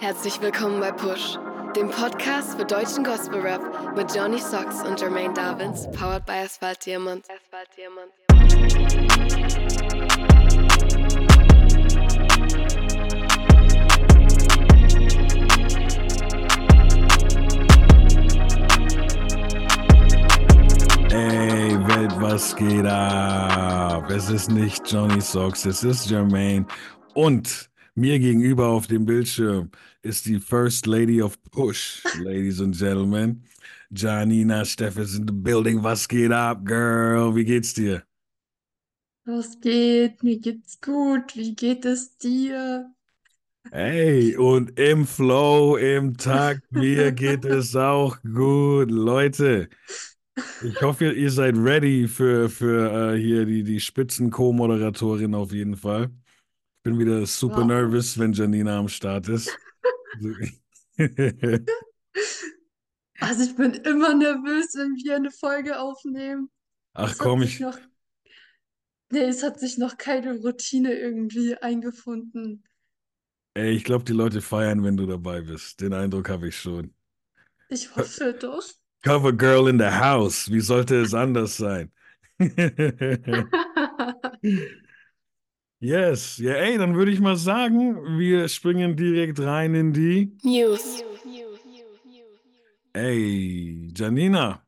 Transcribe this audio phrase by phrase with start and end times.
[0.00, 1.40] Herzlich willkommen bei Push,
[1.74, 6.86] dem Podcast für deutschen Gospel Rap mit Johnny Socks und Jermaine Davins, powered by Asphalt
[6.86, 7.24] Diamond.
[7.28, 8.12] Asphalt Diamond.
[21.10, 24.08] Ey, Welt, was geht ab?
[24.10, 26.66] Es ist nicht Johnny Socks, es ist Jermaine.
[27.14, 27.67] Und
[27.98, 29.70] mir gegenüber auf dem Bildschirm
[30.02, 33.42] ist die First Lady of Push, Ladies and Gentlemen.
[33.90, 35.82] Janina Steff is in the building.
[35.82, 37.34] Was geht ab, Girl?
[37.34, 38.02] Wie geht's dir?
[39.24, 40.22] Was geht?
[40.22, 41.34] Mir geht's gut.
[41.34, 42.90] Wie geht es dir?
[43.70, 48.90] Hey, und im Flow, im Takt, mir geht es auch gut.
[48.90, 49.68] Leute,
[50.62, 56.10] ich hoffe, ihr seid ready für, für äh, hier die, die Spitzen-Co-Moderatorin auf jeden Fall.
[56.88, 57.66] Ich bin wieder super Ja.
[57.66, 59.58] nervös, wenn Janina am Start ist.
[63.20, 66.50] Also ich bin immer nervös, wenn wir eine Folge aufnehmen.
[66.94, 67.78] Ach hat komm, ich, noch,
[69.10, 72.64] nee, es hat sich noch keine Routine irgendwie eingefunden.
[73.54, 75.80] ey, ich glaube, die Leute feiern, wenn du dabei bist.
[75.80, 76.94] Den Eindruck habe ich schon.
[77.70, 78.62] Ich hoffe doch.
[79.02, 80.50] Cover Girl in the House.
[80.50, 81.90] Wie sollte es anders sein?
[85.80, 90.36] Yes, ja, ey, dann würde ich mal sagen, wir springen direkt rein in die.
[90.42, 91.02] News.
[92.94, 94.66] Ey, Janina,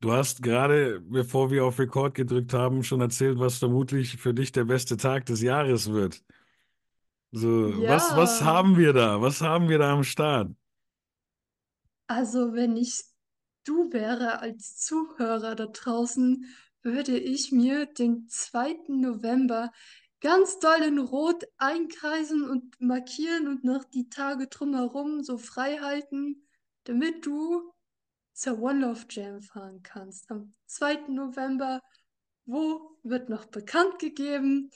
[0.00, 4.52] du hast gerade, bevor wir auf Record gedrückt haben, schon erzählt, was vermutlich für dich
[4.52, 6.22] der beste Tag des Jahres wird.
[7.32, 7.48] So,
[7.86, 9.20] was, was Ja, haben wir da?
[9.20, 10.50] Was haben wir da am Start?
[12.06, 13.02] also wenn ich
[13.64, 16.44] du wäre als Zuhörer da draußen,
[16.82, 19.00] würde ich mir den 2.
[19.00, 19.72] November
[20.24, 26.46] ganz doll in Rot einkreisen und markieren und noch die Tage drumherum so frei halten,
[26.84, 27.70] damit du
[28.32, 30.30] zur One Love Jam fahren kannst.
[30.30, 31.08] Am 2.
[31.10, 31.82] November,
[32.46, 34.70] wo wird noch bekannt gegeben,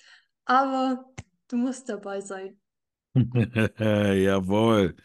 [0.44, 1.06] aber
[1.48, 2.60] du musst dabei sein.
[3.14, 4.96] Jawohl,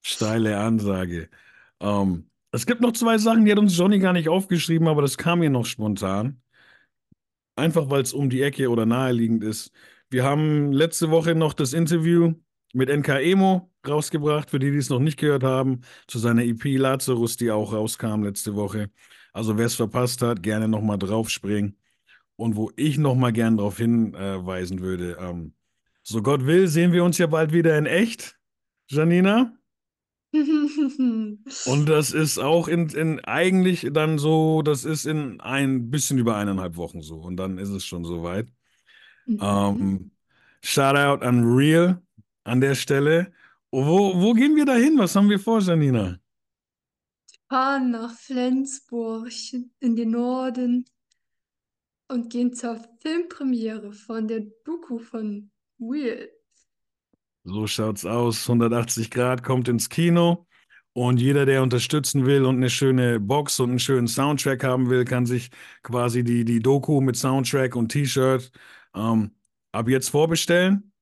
[0.00, 1.28] steile Ansage.
[1.80, 5.18] Ähm, es gibt noch zwei Sachen, die hat uns Johnny gar nicht aufgeschrieben, aber das
[5.18, 6.41] kam mir noch spontan.
[7.56, 9.72] Einfach weil es um die Ecke oder naheliegend ist.
[10.10, 12.34] Wir haben letzte Woche noch das Interview
[12.72, 16.64] mit NK Emo rausgebracht, für die, die es noch nicht gehört haben, zu seiner EP
[16.78, 18.90] Lazarus, die auch rauskam letzte Woche.
[19.32, 21.78] Also wer es verpasst hat, gerne nochmal draufspringen.
[22.36, 25.54] Und wo ich nochmal gern darauf hinweisen würde, ähm,
[26.02, 28.38] so Gott will, sehen wir uns ja bald wieder in echt,
[28.88, 29.56] Janina.
[30.32, 31.44] Und
[31.88, 36.76] das ist auch in, in eigentlich dann so, das ist in ein bisschen über eineinhalb
[36.76, 37.16] Wochen so.
[37.16, 38.48] Und dann ist es schon soweit.
[39.26, 39.38] Mhm.
[39.40, 40.10] Ähm,
[40.62, 42.00] Shoutout an Real
[42.44, 43.32] an der Stelle.
[43.70, 44.98] Wo, wo gehen wir da hin?
[44.98, 46.18] Was haben wir vor, Janina?
[47.52, 49.30] fahren nach Flensburg
[49.78, 50.86] in den Norden
[52.08, 56.30] und gehen zur Filmpremiere von der Doku von Will.
[57.44, 58.48] So schaut's aus.
[58.48, 60.46] 180 Grad kommt ins Kino.
[60.94, 65.04] Und jeder, der unterstützen will und eine schöne Box und einen schönen Soundtrack haben will,
[65.04, 65.50] kann sich
[65.82, 68.52] quasi die, die Doku mit Soundtrack und T-Shirt
[68.94, 69.32] ähm,
[69.72, 70.92] ab jetzt vorbestellen.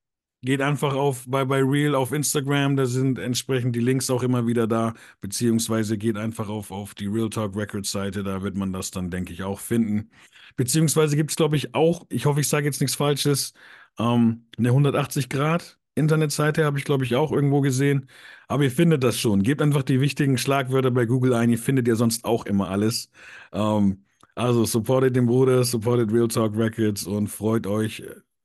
[0.42, 4.46] Geht einfach auf bei, bei Real auf Instagram, da sind entsprechend die Links auch immer
[4.46, 8.72] wieder da, beziehungsweise geht einfach auf, auf die Real Talk Records Seite, da wird man
[8.72, 10.10] das dann, denke ich, auch finden.
[10.56, 13.52] Beziehungsweise gibt es, glaube ich, auch, ich hoffe, ich sage jetzt nichts Falsches,
[13.98, 18.08] ähm, eine 180 Grad Internetseite habe ich, glaube ich, auch irgendwo gesehen.
[18.48, 19.42] Aber ihr findet das schon.
[19.42, 23.10] Gebt einfach die wichtigen Schlagwörter bei Google ein, ihr findet ja sonst auch immer alles.
[23.52, 28.02] Ähm, also supportet den Bruder, supportet Real Talk Records und freut euch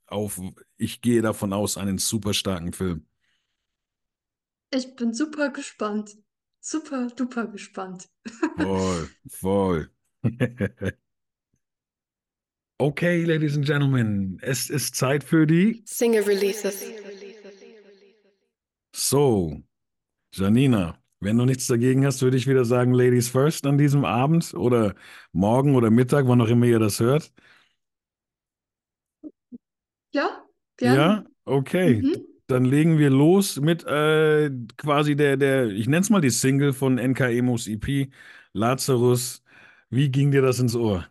[0.07, 0.39] auf,
[0.77, 3.05] ich gehe davon aus, einen super starken Film.
[4.71, 6.15] Ich bin super gespannt.
[6.59, 8.09] Super duper gespannt.
[8.57, 9.89] Voll, voll.
[12.77, 15.81] Okay, Ladies and Gentlemen, es ist Zeit für die.
[15.85, 16.83] Single Releases.
[18.97, 19.61] So,
[20.33, 24.53] Janina, wenn du nichts dagegen hast, würde ich wieder sagen, Ladies first an diesem Abend
[24.53, 24.95] oder
[25.33, 27.33] morgen oder Mittag, wann auch immer ihr das hört.
[30.13, 30.45] Ja,
[30.77, 30.97] gerne.
[30.97, 32.01] Ja, okay.
[32.03, 32.25] Mhm.
[32.47, 36.71] Dann legen wir los mit äh, quasi der, der, ich nenne es mal die Single
[36.71, 38.09] von NK Emos EP,
[38.53, 39.43] Lazarus.
[39.89, 41.05] Wie ging dir das ins Ohr?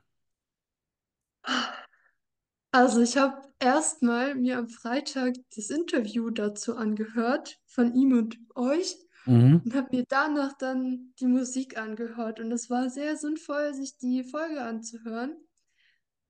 [2.73, 8.97] Also ich habe erstmal mir am Freitag das Interview dazu angehört von ihm und euch
[9.27, 9.63] Mhm.
[9.65, 12.41] und habe mir danach dann die Musik angehört.
[12.41, 15.35] Und es war sehr sinnvoll, sich die Folge anzuhören,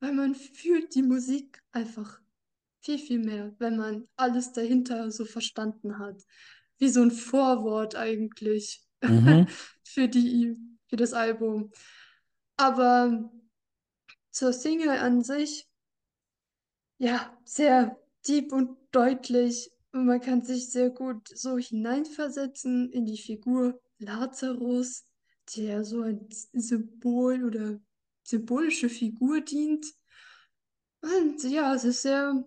[0.00, 2.20] weil man fühlt die Musik einfach
[2.82, 6.22] viel, viel mehr, wenn man alles dahinter so verstanden hat.
[6.78, 9.02] wie so ein Vorwort eigentlich Mhm.
[9.84, 10.56] für die,
[10.88, 11.70] für das Album.
[12.56, 13.30] Aber
[14.30, 15.66] zur Single an sich,
[16.98, 19.70] ja, sehr deep und deutlich.
[19.92, 25.04] Und man kann sich sehr gut so hineinversetzen in die Figur Lazarus,
[25.56, 27.80] der so ein Symbol oder
[28.22, 29.86] symbolische Figur dient.
[31.00, 32.44] Und ja, es ist sehr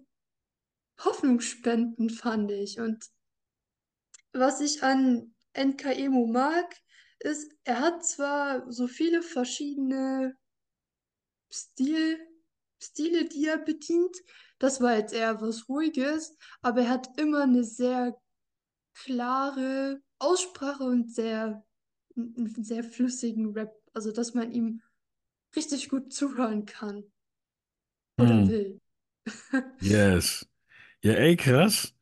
[0.99, 2.79] hoffnungsspendend, fand ich.
[2.79, 3.05] Und
[4.33, 6.75] was ich an NKEMO mag,
[7.19, 10.37] ist, er hat zwar so viele verschiedene
[11.51, 12.19] Stil,
[12.81, 14.15] Stile, die er bedient.
[14.59, 18.17] Das war jetzt eher was Ruhiges, aber er hat immer eine sehr
[18.95, 21.65] klare Aussprache und sehr,
[22.17, 23.73] einen sehr flüssigen Rap.
[23.93, 24.81] Also, dass man ihm
[25.55, 27.05] richtig gut zuhören kann
[28.19, 28.47] oder Hm.
[28.47, 28.79] will.
[29.79, 30.47] Yes.
[31.03, 31.95] Ja, ey, krass.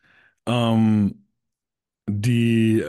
[0.48, 1.28] Ähm,
[2.08, 2.86] die,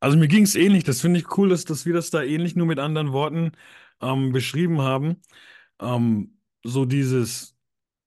[0.00, 0.84] also mir ging es ähnlich.
[0.84, 3.52] Das finde ich cool, dass, dass wir das da ähnlich nur mit anderen Worten
[4.02, 5.22] ähm, beschrieben haben.
[5.80, 6.35] Ähm,
[6.66, 7.54] so dieses.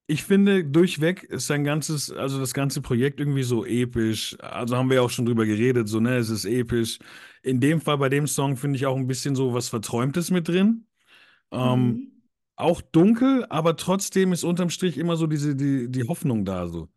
[0.07, 4.37] Ich finde, durchweg ist sein ganzes, also das ganze Projekt irgendwie so episch.
[4.41, 6.99] Also haben wir ja auch schon drüber geredet, so, ne, es ist episch.
[7.43, 10.47] In dem Fall, bei dem Song, finde ich auch ein bisschen so was Verträumtes mit
[10.47, 10.87] drin.
[11.51, 12.11] Ähm, Mhm.
[12.57, 16.89] auch dunkel, aber trotzdem ist unterm Strich immer so diese, die, die Hoffnung da, so.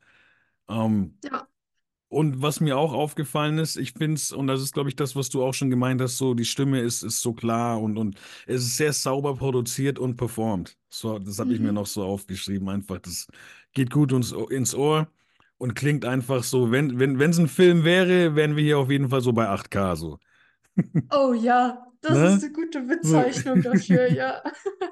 [0.69, 1.49] Ähm, Ja.
[2.13, 5.17] Und was mir auch aufgefallen ist, ich finde es, und das ist, glaube ich, das,
[5.17, 8.17] was du auch schon gemeint hast, so die Stimme ist, ist so klar und, und
[8.47, 10.77] es ist sehr sauber produziert und performt.
[10.91, 11.87] So, das habe ich mir noch Mhm.
[11.87, 12.69] so aufgeschrieben.
[12.69, 13.27] Einfach, das
[13.73, 15.09] geht gut uns, ins Ohr
[15.59, 18.91] und klingt einfach so, wenn, wenn, wenn es ein Film wäre, wären wir hier auf
[18.91, 20.19] jeden Fall so bei 8K so.
[21.11, 22.43] Oh ja, das ist Ne?
[22.43, 22.83] eine gute.
[22.83, 24.43] Bezeichnung dafür, ja.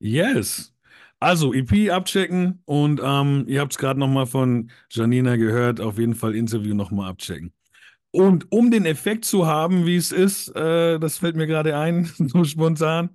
[0.00, 0.70] Yes.
[1.18, 6.14] Also EP abchecken und ähm, ihr habt es gerade nochmal von Janina gehört, auf jeden
[6.14, 7.52] Fall Interview nochmal abchecken.
[8.10, 12.10] Und um den Effekt zu haben, wie es ist, äh, das fällt mir gerade ein,
[12.18, 13.10] so spontan,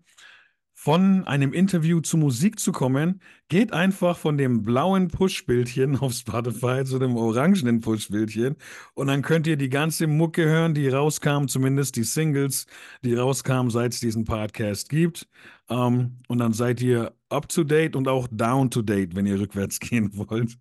[0.83, 6.83] von einem Interview zu Musik zu kommen, geht einfach von dem blauen Push-Bildchen auf Spotify
[6.83, 8.56] zu dem orangenen Push-Bildchen
[8.95, 12.66] und dann könnt ihr die ganze Mucke hören, die rauskam, zumindest die Singles,
[13.04, 15.28] die rauskamen, seit es diesen Podcast gibt.
[15.69, 19.39] Ähm, und dann seid ihr up to date und auch down to date, wenn ihr
[19.39, 20.57] rückwärts gehen wollt.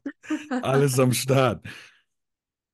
[0.61, 1.65] Alles am Start.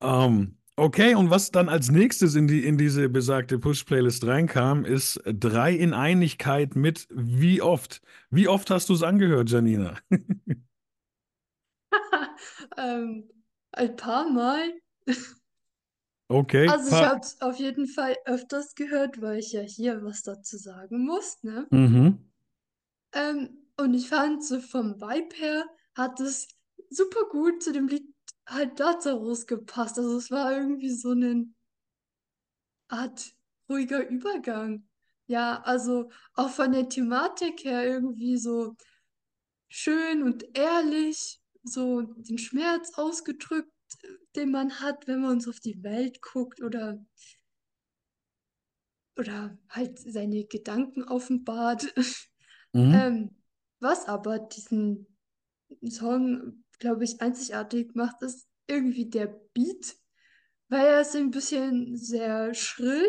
[0.01, 5.19] Ähm, okay, und was dann als nächstes in die, in diese besagte Push-Playlist reinkam, ist
[5.25, 8.01] drei in Einigkeit mit wie oft?
[8.29, 9.97] Wie oft hast du es angehört, Janina?
[12.77, 13.29] Ähm,
[13.71, 14.73] ein paar Mal.
[16.29, 20.23] Okay, Also ich habe es auf jeden Fall öfters gehört, weil ich ja hier was
[20.23, 21.67] dazu sagen muss, ne?
[21.71, 22.31] mhm.
[23.13, 25.65] Ähm, und ich fand so vom Vibe her
[25.95, 26.49] hat es
[26.89, 28.13] super gut zu dem Lied
[28.47, 29.97] halt Lazarus gepasst.
[29.99, 31.45] Also es war irgendwie so eine
[32.87, 33.33] Art
[33.69, 34.87] ruhiger Übergang.
[35.27, 38.75] Ja, also auch von der Thematik her irgendwie so
[39.67, 43.69] schön und ehrlich, so den Schmerz ausgedrückt,
[44.35, 47.03] den man hat, wenn man uns auf die Welt guckt oder
[49.17, 51.93] oder halt seine Gedanken offenbart.
[52.73, 52.93] Mhm.
[52.93, 53.35] Ähm,
[53.79, 55.07] was aber diesen
[55.89, 59.97] Song, glaube ich, einzigartig macht, ist irgendwie der Beat,
[60.69, 63.07] weil er ist ein bisschen sehr schrill.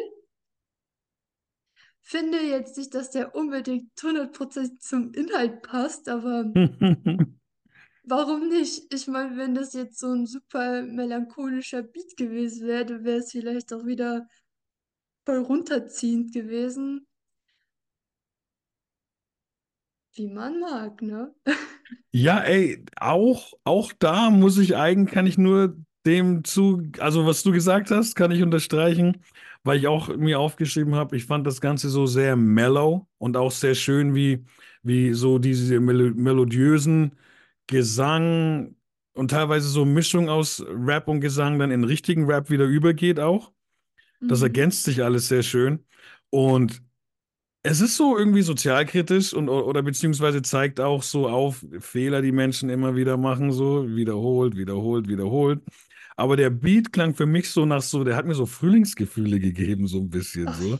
[2.01, 6.45] Finde jetzt nicht, dass der unbedingt 100% zum Inhalt passt, aber
[8.05, 8.93] warum nicht?
[8.95, 13.73] Ich meine, wenn das jetzt so ein super melancholischer Beat gewesen wäre, wäre es vielleicht
[13.75, 14.27] auch wieder
[15.27, 17.07] voll runterziehend gewesen,
[20.15, 21.35] wie man mag, ne?
[22.11, 25.77] Ja, ey, auch, auch da muss ich eigentlich, kann ich nur
[26.07, 29.23] dem zu, also was du gesagt hast, kann ich unterstreichen,
[29.63, 33.51] weil ich auch mir aufgeschrieben habe, ich fand das Ganze so sehr mellow und auch
[33.53, 34.45] sehr schön, wie,
[34.83, 37.13] wie so diese melo melodiösen
[37.67, 38.75] Gesang
[39.13, 43.53] und teilweise so Mischung aus Rap und Gesang dann in richtigen Rap wieder übergeht auch.
[44.27, 44.45] Das Mhm.
[44.45, 45.85] ergänzt sich alles sehr schön.
[46.31, 46.83] Und
[47.63, 52.71] es ist so irgendwie sozialkritisch und oder beziehungsweise zeigt auch so auf Fehler, die Menschen
[52.71, 55.61] immer wieder machen, so wiederholt, wiederholt, wiederholt.
[56.17, 59.87] Aber der Beat klang für mich so nach so, der hat mir so Frühlingsgefühle gegeben,
[59.87, 60.79] so ein bisschen so.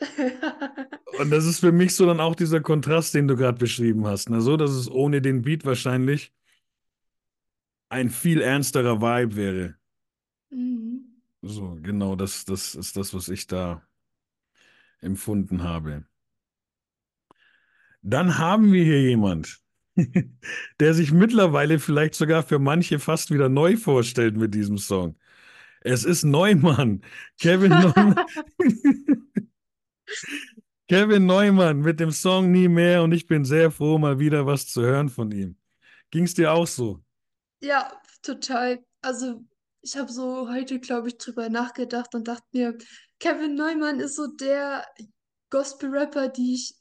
[1.18, 4.28] Und das ist für mich so dann auch dieser Kontrast, den du gerade beschrieben hast.
[4.28, 4.42] Ne?
[4.42, 6.32] So, dass es ohne den Beat wahrscheinlich
[7.88, 9.74] ein viel ernsterer Vibe wäre.
[10.50, 11.22] Mhm.
[11.40, 13.85] So, genau, das, das ist das, was ich da
[15.00, 16.04] empfunden habe.
[18.02, 19.60] Dann haben wir hier jemand,
[20.80, 25.16] der sich mittlerweile vielleicht sogar für manche fast wieder neu vorstellt mit diesem Song.
[25.80, 27.02] Es ist Neumann.
[27.40, 28.16] Kevin Neumann.
[30.88, 34.68] Kevin Neumann mit dem Song Nie mehr und ich bin sehr froh, mal wieder was
[34.68, 35.56] zu hören von ihm.
[36.10, 37.02] Ging es dir auch so?
[37.60, 38.84] Ja, total.
[39.02, 39.44] Also,
[39.82, 42.78] ich habe so heute, glaube ich, drüber nachgedacht und dachte mir,
[43.18, 44.86] Kevin Neumann ist so der
[45.50, 46.74] Gospel-Rapper, die ich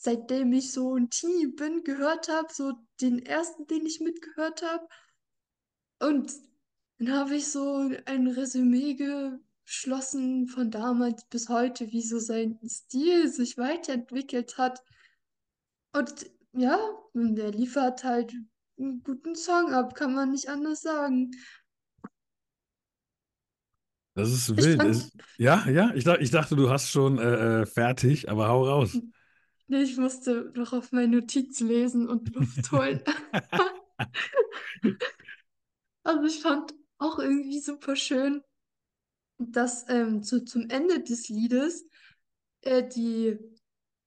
[0.00, 4.86] seitdem ich so ein Teenie bin, gehört habe, so den ersten, den ich mitgehört habe.
[5.98, 6.32] Und
[6.98, 13.28] dann habe ich so ein Resümee geschlossen von damals bis heute, wie so sein Stil
[13.28, 14.84] sich weiterentwickelt hat.
[15.92, 16.78] Und ja,
[17.14, 18.32] der liefert halt
[18.78, 21.32] einen guten Song ab, kann man nicht anders sagen.
[24.18, 24.80] Das ist Ich wild.
[24.80, 28.90] fand, ja, ja, ich, ich dachte, du hast schon äh, äh, fertig, aber hau raus.
[29.68, 33.00] nee, ich musste noch auf meine Notiz lesen und Luft holen.
[36.02, 38.42] Also ich fand auch irgendwie super schön,
[39.38, 41.86] dass ähm, zu, zum Ende des Liedes
[42.62, 43.38] äh, die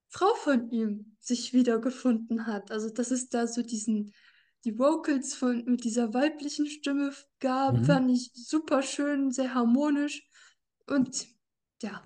[0.09, 2.71] Frau von ihm sich wiedergefunden hat.
[2.71, 4.13] Also dass es da so diesen,
[4.65, 7.85] die Vocals von mit dieser weiblichen Stimme gab, Mhm.
[7.85, 10.23] fand ich super schön, sehr harmonisch.
[10.87, 11.27] Und
[11.81, 12.03] ja,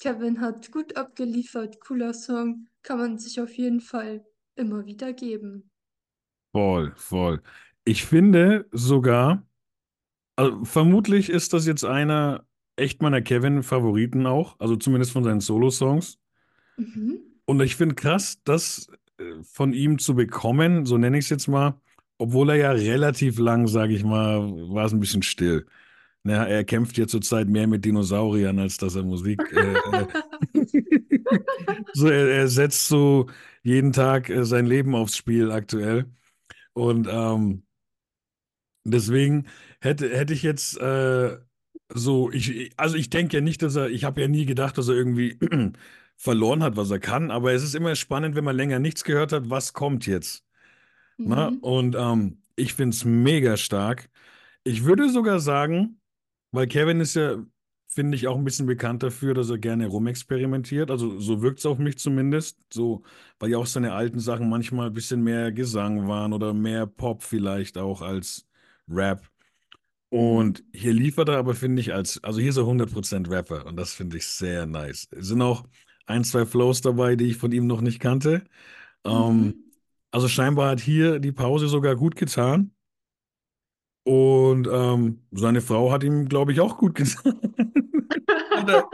[0.00, 4.24] Kevin hat gut abgeliefert, cooler Song, kann man sich auf jeden Fall
[4.56, 5.70] immer wieder geben.
[6.52, 7.42] Voll, voll.
[7.84, 9.46] Ich finde sogar,
[10.36, 16.18] also vermutlich ist das jetzt einer echt meiner Kevin-Favoriten auch, also zumindest von seinen Solo-Songs.
[16.78, 17.38] Mhm.
[17.46, 18.96] Und ich finde krass, das äh,
[19.42, 21.80] von ihm zu bekommen, so nenne ich es jetzt mal,
[22.18, 25.66] obwohl er ja relativ lang, sage ich mal, war es ein bisschen still.
[26.24, 29.40] Naja, er kämpft ja zurzeit mehr mit Dinosauriern, als dass er Musik.
[29.52, 30.06] Äh, äh,
[31.94, 33.28] so, er, er setzt so
[33.62, 36.06] jeden Tag äh, sein Leben aufs Spiel aktuell.
[36.72, 37.62] Und ähm,
[38.84, 39.46] deswegen
[39.80, 41.38] hätte, hätte ich jetzt äh,
[41.94, 44.88] so, ich, also ich denke ja nicht, dass er, ich habe ja nie gedacht, dass
[44.88, 45.38] er irgendwie
[46.18, 49.32] verloren hat, was er kann, aber es ist immer spannend, wenn man länger nichts gehört
[49.32, 50.44] hat, was kommt jetzt.
[51.16, 51.52] Ne?
[51.52, 51.58] Mhm.
[51.58, 54.10] Und ähm, ich finde es mega stark.
[54.64, 56.00] Ich würde sogar sagen,
[56.50, 57.36] weil Kevin ist ja,
[57.86, 60.90] finde ich, auch ein bisschen bekannt dafür, dass er gerne rumexperimentiert.
[60.90, 62.58] Also so wirkt es auf mich zumindest.
[62.72, 63.04] So,
[63.38, 67.22] weil ja auch seine alten Sachen manchmal ein bisschen mehr Gesang waren oder mehr Pop
[67.22, 68.46] vielleicht auch als
[68.88, 69.28] Rap.
[70.10, 73.76] Und hier liefert er aber, finde ich, als, also hier ist er 100% Rapper und
[73.76, 75.06] das finde ich sehr nice.
[75.10, 75.64] Es sind auch
[76.08, 78.44] ein, zwei Flows dabei, die ich von ihm noch nicht kannte.
[79.06, 79.64] Ähm, Mhm.
[80.12, 82.72] also scheinbar hat hier die Pause sogar gut getan.
[84.04, 87.38] Und ähm, seine Frau hat ihm, glaube ich, auch gut getan.
[88.54, 88.88] Oder,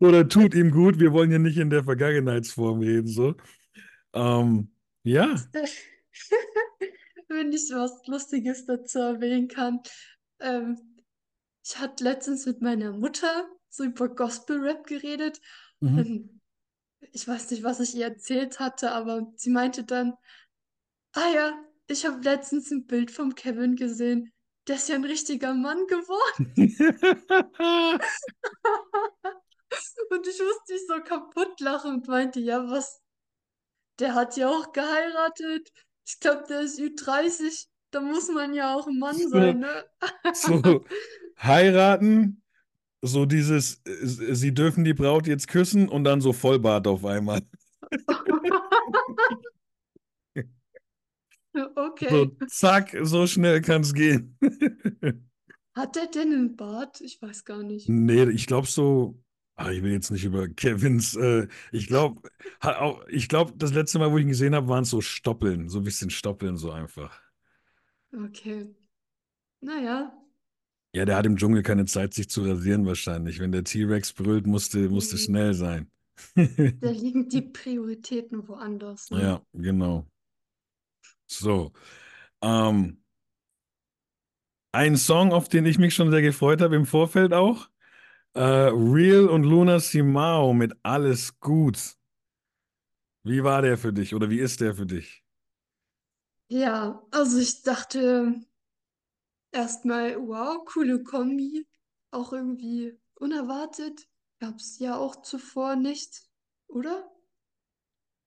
[0.00, 0.98] oder tut ihm gut.
[0.98, 3.34] Wir wollen ja nicht in der Vergangenheitsform reden, so.
[4.14, 4.70] Ähm,
[5.04, 5.36] ja.
[7.28, 9.80] Wenn ich was Lustiges dazu erwähnen kann.
[10.40, 10.78] Ähm,
[11.64, 15.40] ich hatte letztens mit meiner Mutter so über Gospel-Rap geredet.
[15.80, 16.33] Mhm.
[17.12, 20.14] Ich weiß nicht, was ich ihr erzählt hatte, aber sie meinte dann,
[21.12, 24.32] ah ja, ich habe letztens ein Bild vom Kevin gesehen.
[24.66, 26.54] Der ist ja ein richtiger Mann geworden.
[30.10, 33.00] Und ich musste mich so kaputt lachen und meinte, ja, was,
[33.98, 35.72] der hat ja auch geheiratet.
[36.06, 37.66] Ich glaube, der ist Ü30.
[37.90, 39.84] Da muss man ja auch ein Mann So, sein, ne?
[40.32, 40.84] so
[41.42, 42.43] heiraten,
[43.06, 47.42] so dieses, äh, sie dürfen die Braut jetzt küssen und dann so Vollbart auf einmal.
[51.54, 52.30] So, Okay.
[52.48, 54.36] zack, so schnell kann es gehen.
[55.76, 57.00] Hat der denn einen Bart?
[57.00, 57.88] Ich weiß gar nicht.
[57.88, 59.18] Nee, ich glaube so,
[59.56, 62.20] ah, ich will jetzt nicht über Kevins, äh, ich glaube,
[63.08, 65.78] ich glaube, das letzte Mal, wo ich ihn gesehen habe, waren es so Stoppeln, so
[65.78, 67.20] ein bisschen Stoppeln, so einfach.
[68.14, 68.66] Okay.
[69.60, 70.12] Naja.
[70.94, 73.40] Ja, der hat im Dschungel keine Zeit, sich zu rasieren wahrscheinlich.
[73.40, 75.90] Wenn der T-Rex brüllt, musste, musste hm, schnell sein.
[76.36, 76.42] Da
[76.90, 79.20] liegen die Prioritäten woanders, ne?
[79.20, 80.06] Ja, genau.
[81.26, 81.72] So,
[82.42, 83.02] ähm,
[84.70, 87.68] ein Song, auf den ich mich schon sehr gefreut habe im Vorfeld auch.
[88.34, 91.96] Äh, Real und Luna Simao mit Alles gut.
[93.24, 95.24] Wie war der für dich oder wie ist der für dich?
[96.48, 98.34] Ja, also ich dachte
[99.54, 101.66] erstmal, wow, coole Kombi.
[102.10, 104.06] Auch irgendwie unerwartet.
[104.40, 106.22] Gab's ja auch zuvor nicht,
[106.68, 107.10] oder?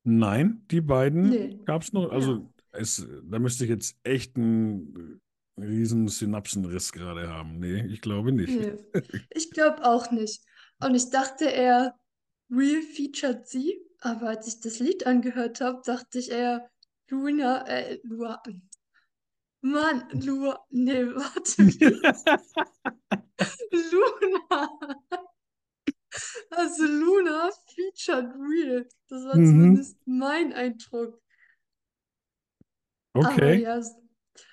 [0.04, 1.60] Nein, die beiden Nee.
[1.66, 2.04] gab es noch.
[2.04, 2.10] Ja.
[2.10, 5.22] Also, es, da müsste ich jetzt echt einen
[5.58, 7.60] riesen Synapsenriss gerade haben.
[7.60, 8.50] Nee, ich glaube nicht.
[8.50, 8.74] Nee.
[9.34, 10.44] Ich glaube auch nicht.
[10.80, 11.96] Und ich dachte eher,
[12.50, 16.70] Real featured sie, aber als ich das Lied angehört habe, dachte ich eher,
[17.10, 18.42] Luna, äh, Lua,
[19.62, 21.68] Mann, Lu, nee, warte?
[23.72, 24.70] Luna.
[26.52, 28.86] Also Luna featured Real.
[29.10, 29.44] Das war Mhm.
[29.44, 31.22] zumindest mein Eindruck.
[33.22, 33.54] Aber Okay.
[33.54, 33.82] ja,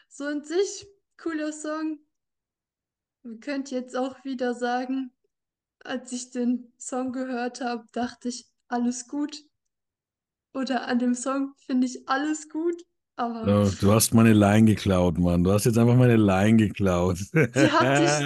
[0.08, 1.98] so in sich, cooler Song.
[3.22, 5.10] Man könnte jetzt auch wieder sagen,
[5.80, 9.44] als ich den Song gehört habe, dachte ich, alles gut.
[10.54, 12.82] Oder an dem Song finde ich alles gut.
[13.16, 15.44] Aber So, du hast meine Line geklaut, Mann.
[15.44, 17.18] Du hast jetzt einfach meine Line geklaut.
[17.32, 18.24] ich,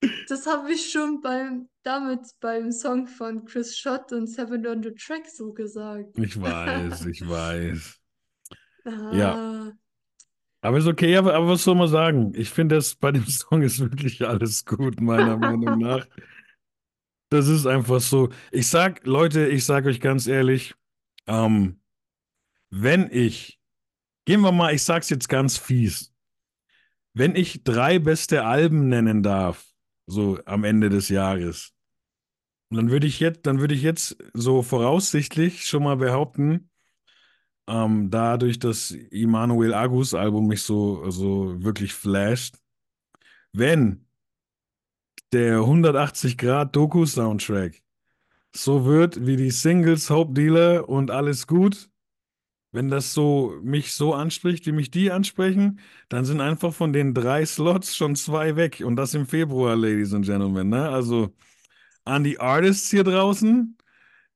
[0.28, 4.92] das habe ich schon beim, damals beim Song von Chris Schott und Seven on the
[4.94, 6.18] Track so gesagt.
[6.18, 8.00] Ich weiß, ich weiß.
[9.10, 9.72] Ja, Ah,
[10.60, 12.32] aber ist okay, aber, aber was soll man sagen?
[12.36, 16.06] Ich finde, das bei dem Song ist wirklich alles gut, meiner Meinung nach.
[17.30, 18.28] Das ist einfach so.
[18.50, 20.74] Ich sag, Leute, ich sag euch ganz ehrlich,
[21.26, 21.80] ähm,
[22.70, 23.60] wenn ich,
[24.24, 26.14] gehen wir mal, ich sag's jetzt ganz fies,
[27.14, 29.66] wenn ich drei beste Alben nennen darf,
[30.06, 31.72] so am Ende des Jahres,
[32.70, 36.70] dann würde ich jetzt, dann würde ich jetzt so voraussichtlich schon mal behaupten,
[37.68, 42.56] ähm, dadurch, dass Immanuel Agus Album mich so, so wirklich flasht,
[43.52, 44.06] wenn
[45.32, 47.82] der 180 Grad Doku-Soundtrack
[48.54, 51.88] so wird wie die Singles Hope Dealer und alles gut,
[52.72, 57.14] wenn das so mich so anspricht, wie mich die ansprechen, dann sind einfach von den
[57.14, 60.70] drei Slots schon zwei weg und das im Februar, Ladies and Gentlemen.
[60.70, 60.88] Ne?
[60.88, 61.34] Also
[62.04, 63.76] an die Artists hier draußen,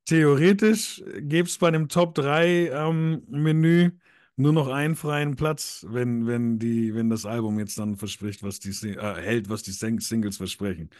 [0.05, 3.91] theoretisch gäbe es bei dem Top 3 ähm, Menü
[4.37, 8.59] nur noch einen freien Platz, wenn, wenn, die, wenn das Album jetzt dann verspricht, was
[8.59, 10.91] die äh, hält, was die Sing Singles versprechen.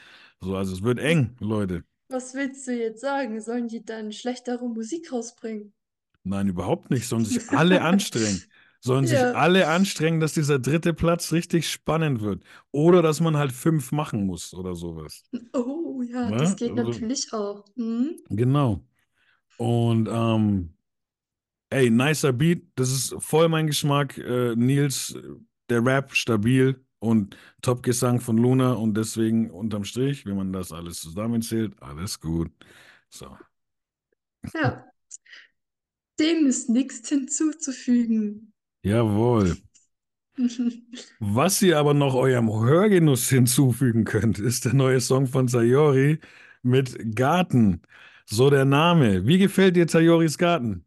[0.41, 1.83] So, also es wird eng, Leute.
[2.09, 3.39] was willst du jetzt sagen?
[3.39, 5.71] Sollen die dann schlechtere Musik rausbringen?
[6.29, 7.07] Nein, überhaupt nicht.
[7.07, 8.43] Sollen sich alle anstrengen.
[8.79, 9.31] Sollen sich Ja.
[9.33, 12.43] alle anstrengen, dass dieser dritte Platz richtig spannend wird.
[12.71, 15.23] Oder dass man halt fünf machen muss oder sowas.
[15.53, 16.37] Oh ja, Ne?
[16.37, 17.65] das geht Also, natürlich auch.
[17.75, 18.17] Mhm.
[18.29, 18.85] genau.
[19.57, 20.75] Und ähm,
[21.69, 22.63] ey, nicer Beat.
[22.75, 24.17] Das ist voll mein Geschmack.
[24.17, 25.15] Äh, Nils,
[25.69, 28.73] der Rap, stabil und Top-Gesang von Luna.
[28.73, 32.51] Und deswegen unterm Strich, wenn man das alles zusammenzählt, alles gut.
[33.09, 33.37] So.
[34.53, 34.85] Ja,
[36.19, 38.53] dem ist nichts hinzuzufügen.
[38.83, 39.57] Jawohl.
[41.19, 46.19] Was ihr aber noch eurem Hörgenuss hinzufügen könnt, ist der neue Song von Sayori
[46.61, 47.81] mit Garten.
[48.25, 49.25] So der Name.
[49.25, 50.85] Wie gefällt dir Sayoris Garten?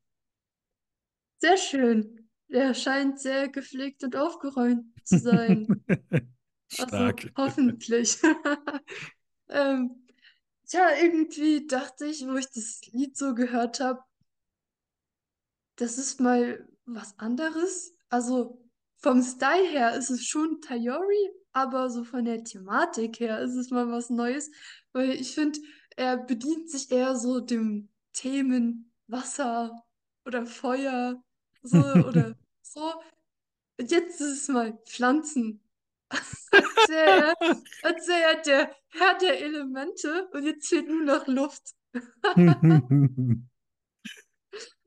[1.38, 2.28] Sehr schön.
[2.48, 5.84] Er scheint sehr gepflegt und aufgeräumt zu sein.
[6.78, 7.32] Also Stark.
[7.36, 8.18] hoffentlich.
[9.52, 10.06] Ähm,
[10.68, 14.00] tja, irgendwie dachte ich, wo ich das Lied so gehört habe,
[15.80, 17.94] das ist mal was anderes.
[18.10, 18.62] Also
[18.98, 23.70] vom Style her ist es schon Tayori, aber so von der Thematik her ist es
[23.70, 24.50] mal was Neues,
[24.92, 25.58] weil ich finde,
[25.96, 29.84] er bedient sich eher so dem Themen Wasser
[30.26, 31.22] oder Feuer,
[31.62, 32.92] so oder so.
[33.78, 35.62] Und jetzt ist es mal Pflanzen.
[36.10, 41.76] Als wäre er, als er der Herr der Elemente und jetzt fehlt nur noch Luft.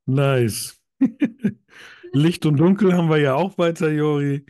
[0.06, 0.82] Nice.
[2.13, 4.45] Licht und Dunkel haben wir ja auch bei Sayori.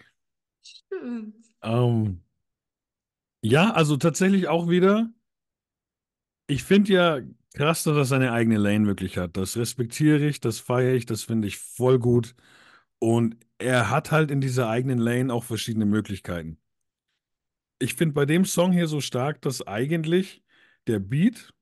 [0.62, 1.36] Stimmt.
[1.62, 2.24] Ähm,
[3.42, 5.10] ja, also tatsächlich auch wieder.
[6.48, 7.20] Ich finde ja
[7.54, 9.38] krass, dass er seine eigene Lane wirklich hat.
[9.38, 12.36] Das respektiere ich, das feiere ich, das finde ich voll gut.
[13.00, 16.58] Und er hat halt in dieser eigenen Lane auch verschiedene Möglichkeiten.
[17.80, 20.44] Ich finde bei dem Song hier so stark, dass eigentlich
[20.88, 21.54] der Beat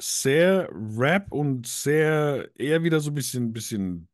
[0.00, 4.08] sehr Rap und sehr eher wieder so ein bisschen, bisschen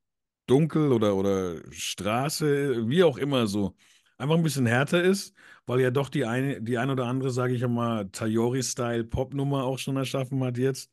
[0.52, 3.74] dunkel oder, oder Straße, wie auch immer so,
[4.18, 5.34] einfach ein bisschen härter ist,
[5.64, 9.96] weil ja doch die eine, die ein oder andere, sage ich mal, Tayori-Style-Pop-Nummer auch schon
[9.96, 10.90] erschaffen hat jetzt.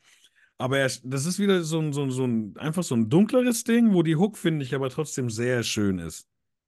[0.58, 3.66] Aber er, das ist wieder so ein, so ein, so ein, einfach so ein dunkleres
[3.66, 6.28] Ding, wo die Hook, finde ich, aber trotzdem sehr schön ist.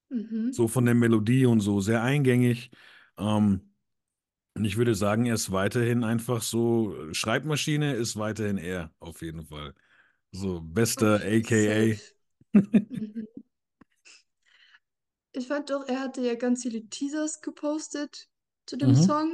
[0.10, 0.52] Mhm.
[0.52, 2.72] So von der Melodie und so, sehr eingängig.
[3.18, 3.62] Ähm,
[4.54, 9.46] und ich würde sagen, er ist weiterhin einfach so, Schreibmaschine ist weiterhin er, auf jeden
[9.46, 9.74] Fall.
[10.34, 11.98] So, bester AKA.
[12.90, 13.26] Mhm.
[15.34, 18.30] Ich fand auch, er hatte ja ganz viele Teasers gepostet
[18.66, 18.96] zu dem Mhm.
[18.96, 19.30] Song.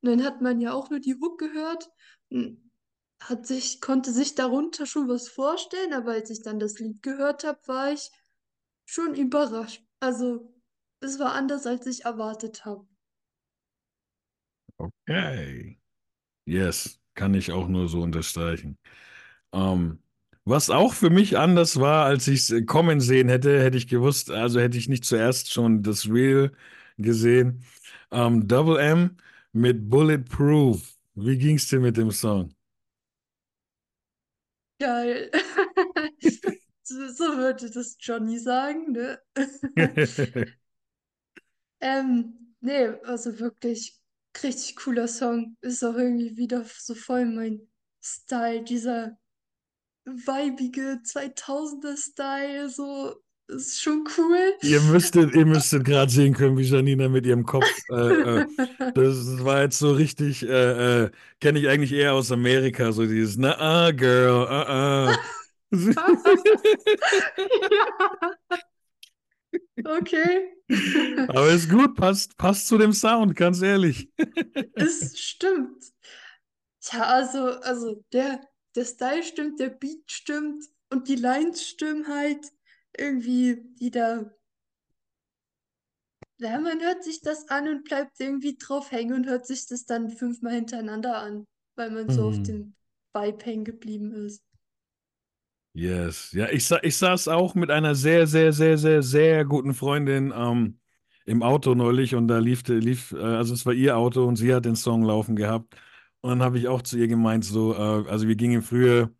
[0.00, 1.90] Und dann hat man ja auch nur die Hook gehört.
[2.30, 2.70] und
[3.20, 7.44] Hat sich, konnte sich darunter schon was vorstellen, aber als ich dann das Lied gehört
[7.44, 8.10] habe, war ich
[8.84, 9.84] schon überrascht.
[10.00, 10.54] Also,
[11.00, 12.86] es war anders, als ich erwartet habe.
[14.78, 15.78] Okay.
[16.46, 18.78] Yes, kann ich auch nur so unterstreichen.
[19.52, 20.01] Ähm,
[20.44, 24.30] Was auch für mich anders war, als ich es kommen sehen hätte, hätte ich gewusst,
[24.30, 26.50] also hätte ich nicht zuerst schon das Real
[26.98, 27.64] gesehen.
[28.10, 29.16] Ähm, Double M
[29.52, 30.96] mit Bulletproof.
[31.14, 32.52] Wie ging's dir mit dem Song?
[34.80, 35.30] Geil.
[36.84, 39.18] So, so würde das Johnny sagen, ne?
[41.80, 43.98] Ähm, nee, also wirklich
[44.42, 45.56] richtig cooler Song.
[45.60, 47.68] Ist auch irgendwie wieder so voll mein
[48.02, 49.18] Style, dieser
[50.04, 53.14] weibige 2000er-Style, so
[53.48, 54.54] ist schon cool.
[54.62, 58.46] Ihr müsstet, ihr müsstet gerade sehen können, wie Janina mit ihrem Kopf, äh, äh,
[58.94, 61.10] das war jetzt so richtig, äh, äh,
[61.40, 65.16] kenne ich eigentlich eher aus Amerika, so dieses, na, Girl, uh, uh.
[65.74, 66.06] Ja,
[69.96, 70.48] okay.
[71.28, 74.08] Aber ist gut, passt, passt zu dem Sound, ganz ehrlich.
[74.74, 75.84] Es stimmt.
[76.90, 78.40] Ja, also, also der,
[78.76, 82.46] der Style stimmt, der Beat stimmt und die Lines stimmen halt
[82.96, 84.30] irgendwie, die da.
[86.38, 89.86] Ja, man hört sich das an und bleibt irgendwie drauf hängen und hört sich das
[89.86, 92.42] dann fünfmal hintereinander an, weil man so auf Hm.
[92.42, 92.74] dem
[93.14, 94.42] Vibe hängen geblieben ist.
[95.74, 96.32] Yes.
[96.32, 100.32] Ja, ich, sa ich saß auch mit einer sehr, sehr, sehr, sehr, sehr guten Freundin
[100.36, 100.78] ähm,
[101.24, 104.54] im Auto neulich und da lief, lief, äh, also es war ihr Auto und sie
[104.54, 105.74] hat den Song laufen gehabt.
[106.22, 109.10] Und dann habe ich auch zu ihr gemeint, so, äh, also wir gingen früher,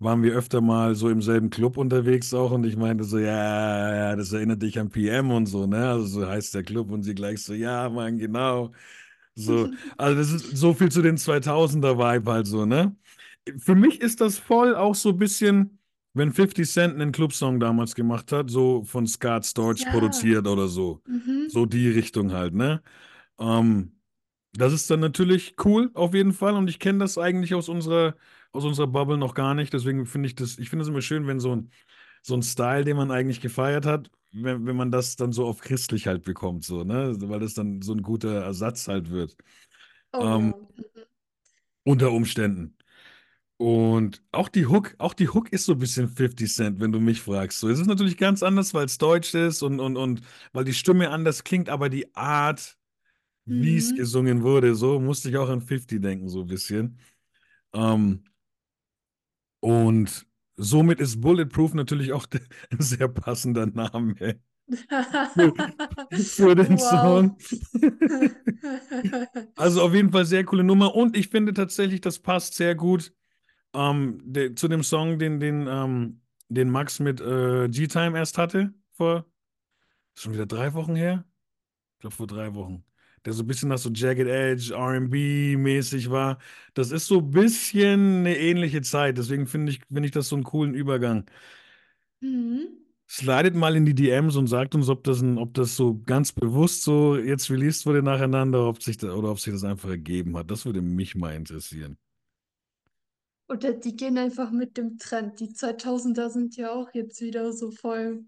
[0.00, 3.94] waren wir öfter mal so im selben Club unterwegs auch und ich meinte so, ja,
[3.96, 5.90] ja, das erinnert dich an PM und so, ne?
[5.90, 8.72] Also so heißt der Club und sie gleich so, ja, Mann, genau.
[9.34, 12.96] So, also das ist so viel zu den 2000er-Vibe halt so, ne?
[13.58, 15.78] Für mich ist das voll auch so ein bisschen,
[16.14, 20.68] wenn 50 Cent einen Clubsong damals gemacht hat, so von Skat Storch Ja, produziert oder
[20.68, 21.02] so.
[21.06, 21.48] mhm.
[21.48, 22.82] So die Richtung halt, ne?
[23.38, 23.92] Ähm,
[24.52, 26.54] das ist dann natürlich cool, auf jeden Fall.
[26.54, 28.16] Und ich kenne das eigentlich aus unserer,
[28.52, 29.72] aus unserer Bubble noch gar nicht.
[29.72, 31.70] Deswegen finde ich das, ich finde es immer schön, wenn so ein,
[32.22, 35.60] so ein Style, den man eigentlich gefeiert hat, wenn, wenn man das dann so auf
[35.60, 37.14] christlich halt bekommt, so, ne?
[37.22, 39.36] Weil das dann so ein guter Ersatz halt wird.
[40.12, 40.54] Oh Ähm,
[41.84, 42.76] unter Umständen.
[43.58, 47.00] Und auch die Hook, auch die Hook ist so ein bisschen 50 Cent, wenn du
[47.00, 47.60] mich fragst.
[47.60, 50.74] So, es ist natürlich ganz anders, weil es Deutsch ist und, und, und weil die
[50.74, 52.78] Stimme anders klingt, aber die Art,
[53.46, 53.94] wie es Mhm.
[53.94, 56.98] gesungen wurde, so musste ich auch an 50 denken, so ein bisschen.
[57.74, 58.24] Ähm,
[59.60, 60.26] und
[60.56, 62.26] somit ist Bulletproof natürlich auch
[62.70, 64.40] ein sehr passender Name
[65.34, 65.52] für,
[66.10, 66.78] für den Wow.
[66.78, 67.38] Song.
[69.56, 73.12] Also auf jeden Fall sehr coole Nummer und ich finde tatsächlich, das passt sehr gut
[73.74, 78.74] ähm, de, zu dem Song, den, den, ähm, den Max mit äh, G-Time erst hatte,
[78.92, 79.26] vor
[80.14, 81.24] schon wieder drei Wochen her?
[81.94, 82.84] Ich glaube vor drei Wochen.
[83.24, 86.38] Der so ein bisschen nach so Jagged Edge, R&B-mäßig war.
[86.74, 89.18] Das ist so ein bisschen eine ähnliche Zeit.
[89.18, 91.26] Deswegen finde ich, finde ich das so einen coolen Übergang.
[92.20, 92.80] Mhm.
[93.08, 96.32] Slidet mal in die DMs und sagt uns, ob das, ein, ob das so ganz
[96.32, 100.36] bewusst so jetzt released wurde nacheinander, ob sich da, oder ob sich das einfach ergeben
[100.36, 100.50] hat.
[100.50, 101.98] Das würde mich mal interessieren.
[103.48, 105.40] Oder die gehen einfach mit dem Trend.
[105.40, 108.24] Die 2000er sind ja auch jetzt wieder so voll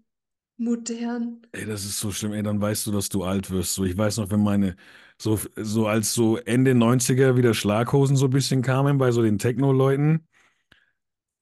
[0.57, 1.41] modern.
[1.51, 2.33] Ey, das ist so schlimm.
[2.33, 3.73] Ey, dann weißt du, dass du alt wirst.
[3.73, 4.75] So, ich weiß noch, wenn meine,
[5.17, 9.37] so, so als so Ende 90er wieder Schlaghosen so ein bisschen kamen bei so den
[9.39, 10.27] Techno-Leuten,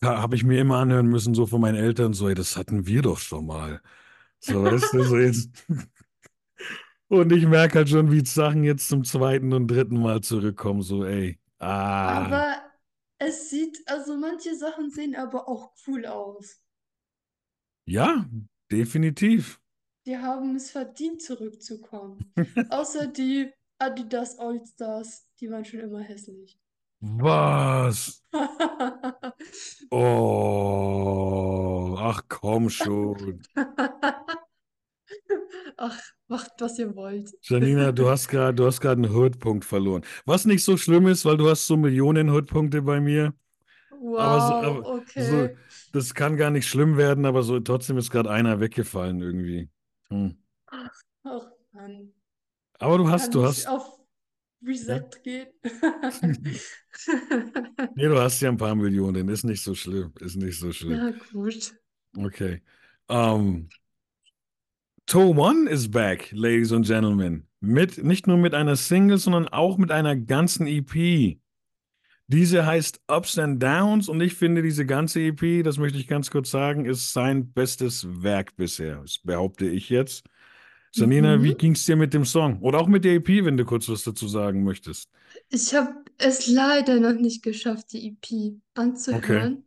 [0.04, 3.02] habe ich mir immer anhören müssen, so von meinen Eltern, so, ey, das hatten wir
[3.02, 3.82] doch schon mal.
[4.39, 5.52] So, weißt du, so jetzt.
[7.08, 10.82] Und ich merke halt schon, wie Sachen jetzt zum zweiten und dritten Mal zurückkommen.
[10.82, 11.38] So, ey.
[11.60, 12.26] Ah.
[12.26, 12.56] Aber
[13.19, 16.62] es sieht, also manche Sachen sehen aber auch cool aus.
[17.86, 18.26] Ja,
[18.72, 19.60] definitiv.
[20.06, 22.34] Die haben es verdient, zurückzukommen.
[22.70, 26.60] Außer die Adidas All-Stars, die waren schon immer hässlich.
[27.02, 28.24] Was?
[29.94, 31.18] Oh,
[32.00, 33.42] ach komm schon.
[35.78, 37.30] Ach, macht, was ihr wollt.
[37.42, 40.04] Janina, du hast gerade, du hast gerade einen Hood-Punkt verloren.
[40.26, 43.34] Was nicht so schlimm ist, weil du hast so Millionen Hood-Punkte bei mir.
[44.14, 44.84] Aber so, Wow, aber
[45.16, 45.58] so, okay.
[45.92, 49.70] das kann gar nicht schlimm werden, aber so trotzdem ist gerade einer weggefallen irgendwie.
[50.10, 50.38] Hm.
[50.68, 50.92] Ach
[51.72, 52.14] Mann,
[52.80, 54.00] Aber du hast, kann du hast, auf
[54.62, 54.68] ja?
[54.70, 55.48] Reset gehen?
[57.96, 60.98] Nee, du hast ja ein paar Millionen, ist nicht so schlimm, ist nicht so schlimm.
[60.98, 61.74] Na gut.
[62.18, 62.62] Okay.
[63.08, 63.70] Um,
[65.06, 67.48] Toe One is back, ladies and gentlemen.
[67.60, 71.41] Mit, nicht nur mit einer Single, sondern auch mit einer ganzen EP.
[72.32, 76.32] Diese heißt Ups and Downs und ich finde, diese ganze EP, das möchte ich ganz
[76.32, 79.02] kurz sagen, ist sein bestes Werk bisher.
[79.02, 80.24] Das behaupte ich jetzt.
[80.94, 81.58] Janina, wie Mhm.
[81.58, 82.60] ging es dir mit dem Song?
[82.62, 85.10] Oder auch mit der EP, wenn du kurz was dazu sagen möchtest.
[85.50, 88.58] Ich habe es leider noch nicht geschafft, die EP Okay.
[88.76, 89.65] anzuhören.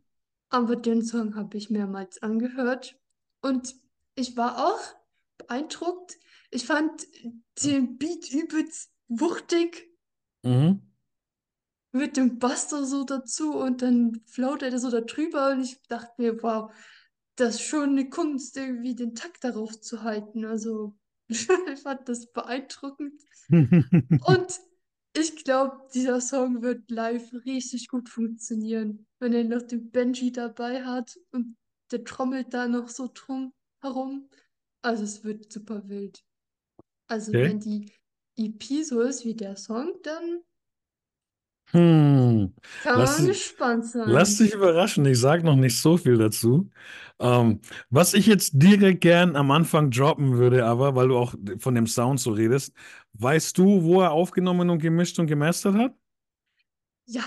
[0.49, 2.97] aber den Song habe ich mehrmals angehört
[3.41, 3.75] und
[4.15, 4.79] ich war auch
[5.37, 6.17] beeindruckt.
[6.49, 7.05] Ich fand
[7.63, 9.87] den Beat übelst wuchtig
[10.43, 10.81] Mhm.
[11.95, 16.13] Mit dem da so dazu und dann float er so da drüber und ich dachte
[16.17, 16.71] mir, wow,
[17.35, 20.45] das ist schon eine Kunst, irgendwie den Takt darauf zu halten.
[20.45, 20.95] Also
[21.27, 21.47] ich
[21.81, 23.21] fand das beeindruckend.
[24.25, 24.59] Und
[25.15, 30.83] ich glaube, dieser Song wird live richtig gut funktionieren, wenn er noch den Benji dabei
[30.83, 31.55] hat und
[31.91, 34.29] der trommelt da noch so drum herum.
[34.81, 36.23] Also es wird super wild.
[37.07, 37.47] Also Okay.
[37.49, 37.91] wenn die
[38.35, 40.41] EP so ist wie der Song, dann
[41.71, 42.53] Hm.
[42.83, 44.47] kann Lass, man gespannt lass sein.
[44.47, 46.69] dich überraschen, ich sage noch nicht so viel dazu.
[47.19, 51.75] Ähm, was ich jetzt direkt gern am Anfang droppen würde, aber weil du auch von
[51.75, 52.73] dem Sound so redest,
[53.13, 55.93] weißt du, wo er aufgenommen und gemischt und gemastert hat?
[57.05, 57.23] Ja,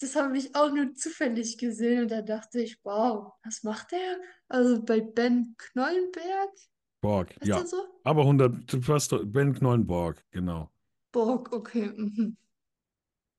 [0.00, 4.18] das habe ich auch nur zufällig gesehen und da dachte ich, wow, was macht der?
[4.48, 6.50] Also bei Ben Knollenberg,
[7.00, 7.56] Borg, heißt ja.
[7.56, 7.78] der so?
[8.04, 10.70] Aber 100, du hast Ben Knollenborg, genau.
[11.12, 11.92] Borg, okay.
[11.96, 12.36] Mhm.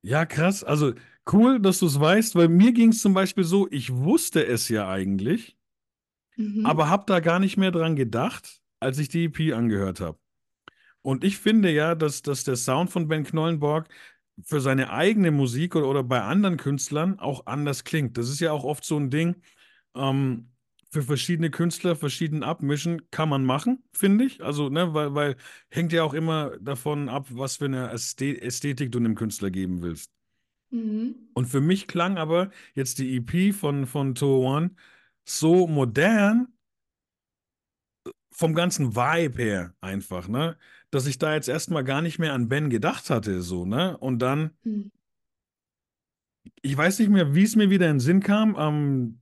[0.02, 0.64] Ja, krass.
[0.64, 0.94] Also
[1.32, 4.70] cool, dass du es weißt, weil mir ging es zum Beispiel so, ich wusste es
[4.70, 5.58] ja eigentlich,
[6.38, 6.66] Mhm.
[6.66, 10.18] aber habe da gar nicht mehr dran gedacht, als ich die EP angehört habe.
[11.04, 13.90] Und ich finde ja, dass, dass der Sound von Ben Knollenborg
[14.44, 18.18] für seine eigene Musik oder, oder bei anderen Künstlern auch anders klingt.
[18.18, 19.42] Das ist ja auch oft so ein Ding,
[19.96, 20.49] ähm,
[20.92, 24.44] für verschiedene Künstler verschieden abmischen kann man machen, finde ich.
[24.44, 25.36] Also, ne, weil, weil
[25.70, 29.82] hängt ja auch immer davon ab, was für eine Ästhe- Ästhetik du einem Künstler geben
[29.82, 30.12] willst.
[30.72, 31.16] Mhm.
[31.34, 34.72] Und für mich klang aber jetzt die EP von, von Toe One
[35.26, 36.48] so modern
[38.32, 40.58] vom ganzen Vibe her einfach, ne?
[40.92, 43.98] Dass ich da jetzt erstmal gar nicht mehr an Ben gedacht hatte, so, ne?
[43.98, 44.92] Und dann, Mhm.
[46.62, 48.56] ich weiß nicht mehr, wie es mir wieder in den Sinn kam.
[48.58, 49.22] Ähm,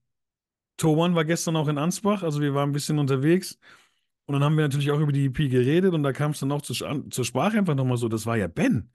[0.78, 3.60] Toe One war gestern auch in Ansbach, also wir waren ein bisschen unterwegs.
[4.26, 6.52] Und dann haben wir natürlich auch über die EP geredet und da kam es dann
[6.52, 8.92] auch zur, Sch- zur Sprache einfach nochmal so, das war ja Ben.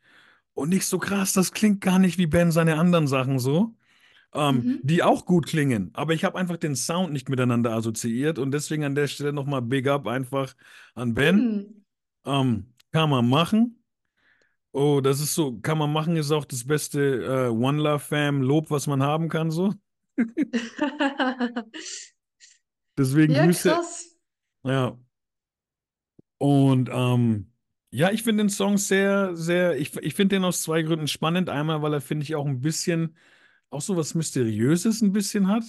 [0.55, 3.75] Und nicht so krass, das klingt gar nicht wie Ben seine anderen Sachen so.
[4.35, 4.81] ähm, Mhm.
[4.83, 5.91] die auch gut klingen.
[5.95, 9.63] Aber ich habe einfach den Sound nicht miteinander assoziiert und deswegen an der Stelle nochmal
[9.63, 10.55] Big Up einfach
[10.95, 11.37] an Ben.
[11.37, 11.85] Mhm.
[12.27, 13.83] Ähm, kann man machen.
[14.73, 18.43] Oh, das ist so, kann man machen, ist auch das beste äh, One Love Fam
[18.43, 19.75] Lob, was man haben kann, so.
[22.99, 23.71] Deswegen Ja, Grüße.
[23.71, 24.17] krass.
[24.65, 24.97] Ja.
[26.39, 27.53] Und ähm,
[27.91, 31.49] ja, ich finde den Song sehr, sehr, ich, ich finde den aus zwei Gründen spannend.
[31.49, 33.17] Einmal, weil er, finde ich, auch ein bisschen,
[33.71, 35.65] auch so was Mysteriöses ein bisschen hat.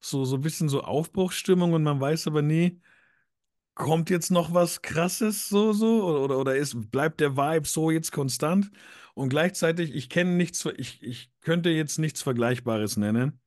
[0.00, 2.80] So, so ein bisschen so Aufbruchsstimmung und man weiß aber nie,
[3.74, 7.90] kommt jetzt noch was Krasses so, so oder, oder, oder ist, bleibt der Vibe so
[7.90, 8.70] jetzt konstant?
[9.14, 13.40] Und gleichzeitig, ich kenne nichts, ich, ich könnte jetzt nichts Vergleichbares nennen.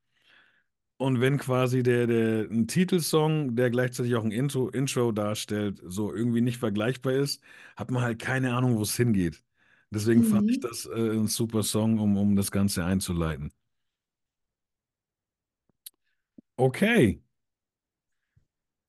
[1.02, 6.14] Und wenn quasi der, der ein Titelsong, der gleichzeitig auch ein Intro, Intro darstellt, so
[6.14, 7.42] irgendwie nicht vergleichbar ist,
[7.76, 9.44] hat man halt keine Ahnung, wo es hingeht.
[9.92, 10.62] Deswegen fand ich Mhm.
[10.62, 13.52] das äh, ein super Song, um, um das Ganze einzuleiten.
[16.58, 17.20] Okay.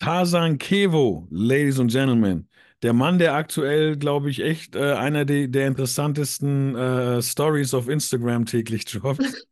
[0.01, 2.49] Tarzan Kevo, Ladies and Gentlemen.
[2.83, 7.89] Der Mann, der aktuell, glaube ich, echt äh, einer der, der interessantesten äh, Stories auf
[7.89, 9.47] Instagram täglich droppt.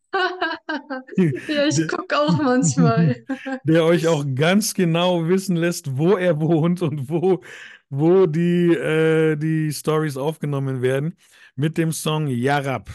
[1.46, 3.24] Ja, ich Der, gucke auch manchmal.
[3.62, 7.42] der euch auch ganz genau wissen lässt, wo er wohnt und wo,
[7.90, 11.16] wo die, äh, die Stories aufgenommen werden.
[11.56, 12.90] Mit dem Song Yarab.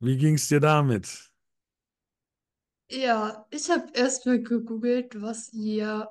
[0.00, 1.30] Wie ging es dir damit?
[2.90, 6.08] Ja, ich habe erstmal gegoogelt, was Ja-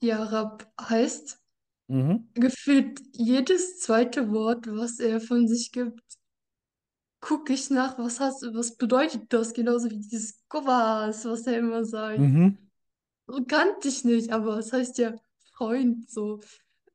[0.00, 1.40] Yarab heißt.
[1.88, 2.28] Mhm.
[2.34, 6.17] Gefühlt jedes zweite Wort, was er von sich gibt,
[7.20, 9.52] gucke ich nach, was hast, was bedeutet das?
[9.52, 12.18] Genauso wie dieses Govas, was er immer sagt.
[12.18, 12.58] Mhm.
[13.46, 15.14] Kannte ich nicht, aber es heißt ja
[15.54, 16.40] Freund so.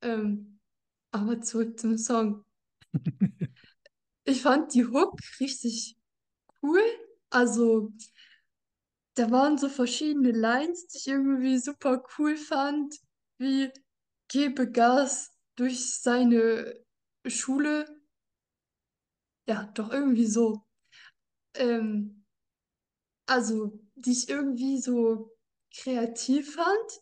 [0.01, 0.59] Ähm,
[1.12, 2.43] aber zurück zum Song.
[4.25, 5.97] Ich fand die Hook richtig
[6.62, 6.81] cool.
[7.29, 7.91] Also,
[9.15, 12.95] da waren so verschiedene Lines, die ich irgendwie super cool fand,
[13.38, 13.69] wie
[14.29, 16.73] gebe Gas durch seine
[17.27, 17.86] Schule.
[19.47, 20.63] Ja, doch irgendwie so.
[21.56, 22.25] Ähm,
[23.25, 25.32] also, die ich irgendwie so
[25.75, 27.01] kreativ fand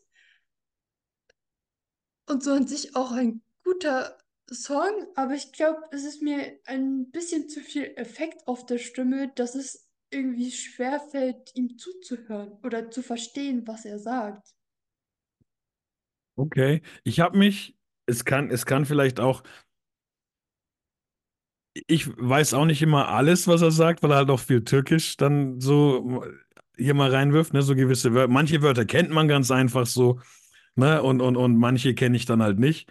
[2.27, 4.17] und so an sich auch ein guter
[4.49, 9.31] Song, aber ich glaube, es ist mir ein bisschen zu viel Effekt auf der Stimme,
[9.35, 14.53] dass es irgendwie schwer fällt, ihm zuzuhören oder zu verstehen, was er sagt.
[16.35, 16.81] Okay.
[17.03, 17.77] Ich habe mich,
[18.07, 19.43] es kann, es kann vielleicht auch,
[21.73, 25.17] ich weiß auch nicht immer alles, was er sagt, weil er halt auch viel Türkisch
[25.17, 26.23] dann so
[26.77, 27.61] hier mal reinwirft, ne?
[27.61, 28.31] So gewisse Wörter.
[28.31, 30.19] Manche Wörter kennt man ganz einfach so,
[30.75, 31.01] ne?
[31.03, 32.89] Und, und, und manche kenne ich dann halt nicht.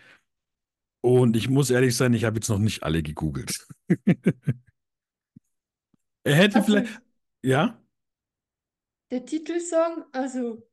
[1.02, 3.66] Und ich muss ehrlich sein, ich habe jetzt noch nicht alle gegoogelt.
[6.24, 7.02] Er hätte Also vielleicht,
[7.42, 7.78] ja?
[9.10, 10.66] der Titelsong, also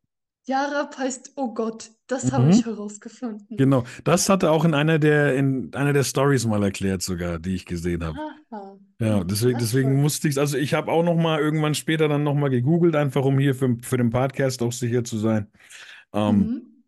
[0.48, 2.72] Yarab heißt Oh Gott, das habe ich Mhm.
[2.72, 3.58] herausgefunden.
[3.58, 3.84] Genau.
[4.04, 7.56] Das hat er auch in einer der, in einer der Stories mal erklärt, sogar, die
[7.56, 8.18] ich gesehen habe.
[8.18, 12.08] Aha, Ja, mhm, deswegen, deswegen musste ich also ich habe auch noch mal irgendwann später
[12.08, 15.52] dann noch mal gegoogelt, einfach um hier für, für den Podcast auch sicher zu sein.
[16.14, 16.84] Ähm, Mhm.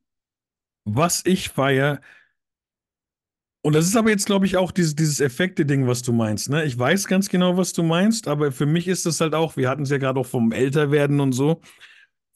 [0.86, 2.02] was ich feiere,
[3.62, 6.64] und das ist aber jetzt, glaube ich, auch dieses, dieses Effekte-Ding, was du meinst, ne?
[6.64, 9.70] Ich weiß ganz genau, was du meinst, aber für mich ist das halt auch, wir
[9.70, 11.62] hatten es ja gerade auch vom Älterwerden und so.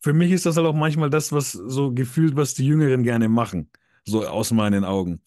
[0.03, 3.29] Für mich ist das halt auch manchmal das, was so gefühlt, was die Jüngeren gerne
[3.29, 3.71] machen,
[4.05, 5.21] so aus meinen Augen.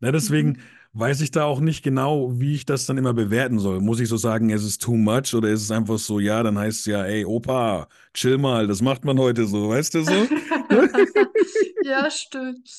[0.00, 0.56] Na, deswegen Mhm.
[0.94, 3.80] weiß ich da auch nicht genau, wie ich das dann immer bewerten soll.
[3.80, 6.58] Muss ich so sagen, es ist too much oder ist es einfach so, ja, dann
[6.58, 10.28] heißt es ja, ey, Opa, chill mal, das macht man heute so, weißt du so?
[11.82, 12.70] Ja, stimmt.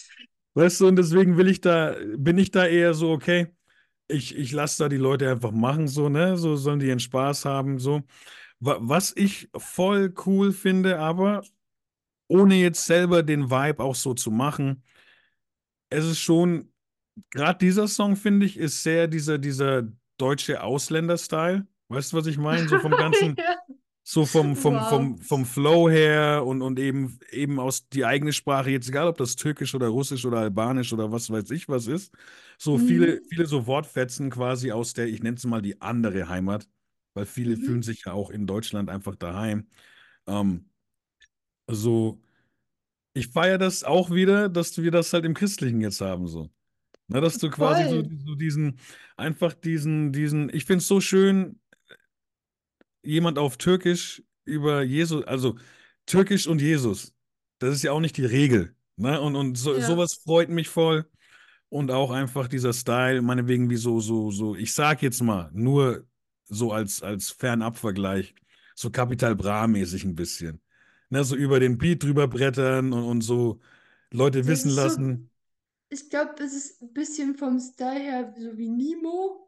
[0.54, 3.48] Weißt du, und deswegen will ich da, bin ich da eher so, okay,
[4.08, 6.38] ich, ich lasse da die Leute einfach machen, so, ne?
[6.38, 8.04] So sollen die ihren Spaß haben, so.
[8.62, 11.44] Wa- Was ich voll cool finde, aber
[12.28, 14.84] ohne jetzt selber den Vibe auch so zu machen,
[15.90, 16.72] es ist schon,
[17.32, 19.84] gerade dieser Song, finde ich, ist sehr dieser, dieser
[20.18, 21.68] deutsche Ausländer-Style.
[21.90, 22.68] Weißt du, was ich meine?
[22.68, 23.58] So vom ganzen, Ja.
[24.04, 24.90] so vom, vom, Wow.
[24.90, 29.18] vom, vom Flow her und, und eben, eben aus die eigene Sprache, jetzt egal ob
[29.18, 32.14] das Türkisch oder Russisch oder Albanisch oder was weiß ich was ist.
[32.58, 33.26] So viele, Mhm.
[33.30, 36.68] viele so Wortfetzen quasi aus der, ich nenne es mal die andere Heimat,
[37.14, 37.84] weil viele fühlen Mhm.
[37.84, 39.68] sich ja auch in Deutschland einfach daheim.
[40.28, 40.70] Ähm,
[41.68, 42.22] so,
[43.14, 46.50] ich feiere das auch wieder, dass wir das halt im Christlichen jetzt haben, so.
[47.08, 48.80] Na, dass du quasi so, so diesen,
[49.18, 51.60] einfach diesen, diesen, ich finde es so schön,
[53.04, 55.58] jemand auf Türkisch über Jesus, also
[56.06, 57.14] Türkisch und Jesus,
[57.60, 58.76] das ist ja auch nicht die Regel.
[58.96, 59.20] Ne?
[59.22, 59.82] Und, und so, Ja.
[59.82, 61.10] sowas freut mich voll.
[61.70, 66.06] Und auch einfach dieser Style, meinetwegen, wie so, so, so, ich sag jetzt mal, nur
[66.52, 68.36] so als, als Fernabvergleich,
[68.76, 70.62] so Capital Bra-mäßig ein bisschen.
[71.10, 73.60] Ne, so über den Beat drüber brettern und, und so
[74.12, 75.30] Leute Das wissen so, lassen.
[75.90, 79.48] ich glaube, es ist ein bisschen vom Style her so wie Nemo.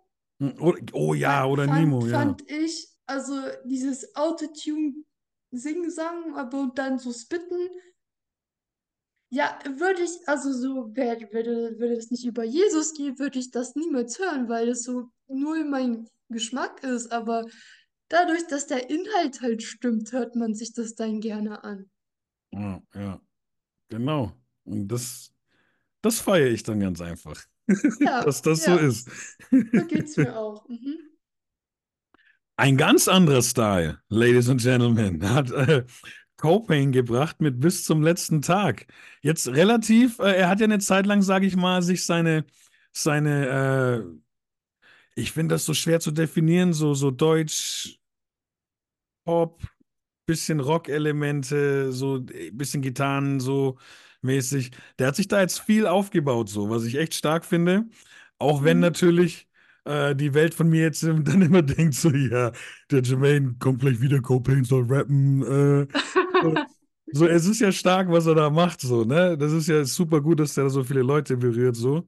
[0.59, 2.19] Oh, oh ja, oder fand, Nemo, ja.
[2.19, 3.33] fand ich, also
[3.65, 5.03] dieses Autotune
[5.51, 7.69] Sing-Sang, aber und dann so spitten.
[9.29, 13.75] Ja, würde ich, also so, würde, würde es nicht über Jesus gehen, würde ich das
[13.75, 17.11] niemals hören, weil es so null mein Geschmack ist.
[17.11, 17.45] Aber
[18.09, 21.89] dadurch, dass der Inhalt halt stimmt, hört man sich das dann gerne an.
[22.51, 23.21] Ja, ja,
[23.89, 24.33] genau.
[24.65, 25.31] Und das,
[26.01, 27.41] das feiere ich dann ganz einfach,
[27.99, 29.09] Ja, dass das so ja, ist.
[29.71, 30.67] so geht's mir auch.
[30.67, 30.97] Mhm.
[32.55, 35.85] Ein ganz anderer Style, Ladies and Gentlemen, hat äh,
[36.37, 38.85] Copain gebracht mit bis zum letzten Tag.
[39.21, 42.45] Jetzt relativ, äh, er hat ja eine Zeit lang, sage ich mal, sich seine,
[42.91, 44.19] seine, äh,
[45.15, 47.99] ich finde das so schwer zu definieren, so, so Deutsch,
[49.25, 49.61] Pop,
[50.25, 53.77] bisschen Rock-Elemente, so ein bisschen Gitarren, so
[54.21, 54.71] mäßig.
[54.99, 57.85] Der hat sich da jetzt viel aufgebaut, so, was ich echt stark finde.
[58.39, 58.81] Auch wenn Mhm.
[58.81, 59.47] natürlich
[59.85, 62.51] äh, die Welt von mir jetzt dann immer denkt, so, ja,
[62.91, 65.43] der Jermaine kommt gleich wieder, Copain soll rappen.
[65.43, 65.87] Äh,
[66.41, 66.59] so,
[67.11, 69.37] so, es ist ja stark, was er da macht, so, ne?
[69.37, 72.07] Das ist ja super gut, dass der so viele Leute berührt, so.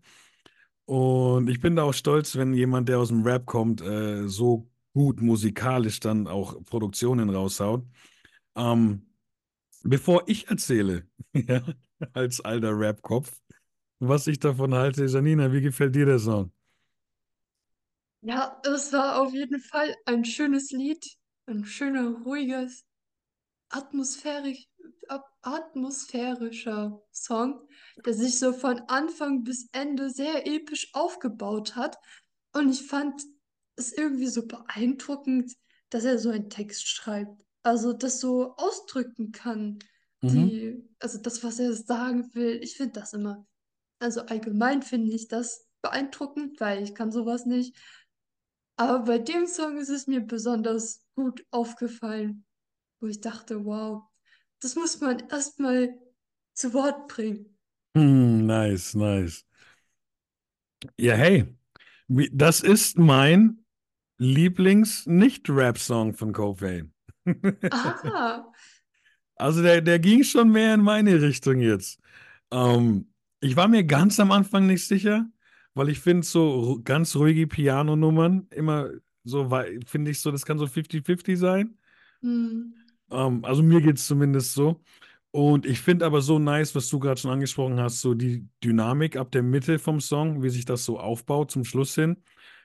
[0.86, 4.70] Und ich bin da auch stolz, wenn jemand, der aus dem Rap kommt, äh, so
[4.94, 7.86] gut musikalisch dann auch Produktionen raushaut.
[8.56, 9.08] Ähm,
[9.84, 11.08] bevor ich erzähle,
[12.14, 13.42] als alter Rap-Kopf,
[14.00, 16.52] was ich davon halte, Janina, wie gefällt dir der Song?
[18.22, 21.06] Ja, es war auf jeden Fall ein schönes Lied,
[21.46, 22.84] ein schöner, ruhiges,
[23.70, 24.66] atmosphärisch,
[25.10, 27.62] at- atmosphärischer Song,
[28.06, 31.98] der sich so von Anfang bis Ende sehr episch aufgebaut hat.
[32.54, 33.22] Und ich fand
[33.76, 35.54] es irgendwie so beeindruckend,
[35.90, 37.44] dass er so einen Text schreibt.
[37.64, 39.80] Also das so ausdrücken kann,
[40.22, 40.50] Mhm.
[40.50, 42.60] die, also das, was er sagen will.
[42.64, 43.46] Ich finde das immer,
[44.00, 47.78] also allgemein finde ich das beeindruckend, weil ich kann sowas nicht.
[48.78, 52.46] Aber bei dem Song ist es mir besonders gut aufgefallen,
[53.00, 54.04] wo ich dachte, wow,
[54.62, 55.98] das muss man erstmal
[56.54, 57.58] zu Wort bringen.
[57.96, 59.46] Hm, nice, nice.
[60.98, 61.46] Ja, hey,
[62.08, 63.66] das ist mein
[64.18, 66.94] Lieblings-Nicht-Rap-Song von Cobain.
[67.72, 68.54] Aha,
[69.38, 72.00] Also der, der ging schon mehr in meine Richtung jetzt.
[72.52, 75.28] Ähm, ich war mir ganz am Anfang nicht sicher,
[75.74, 78.92] weil ich finde so ganz ruhige Piano-Nummern immer
[79.24, 79.50] so,
[79.86, 81.78] finde ich so, das kann so 50-50 sein.
[82.22, 82.85] hm.
[83.12, 84.82] Ähm, also mir geht es zumindest so.
[85.32, 89.18] Und ich finde aber so nice, was du gerade schon angesprochen hast, so die Dynamik
[89.18, 92.24] ab der Mitte vom Song, wie sich das so aufbaut zum Schluss hin.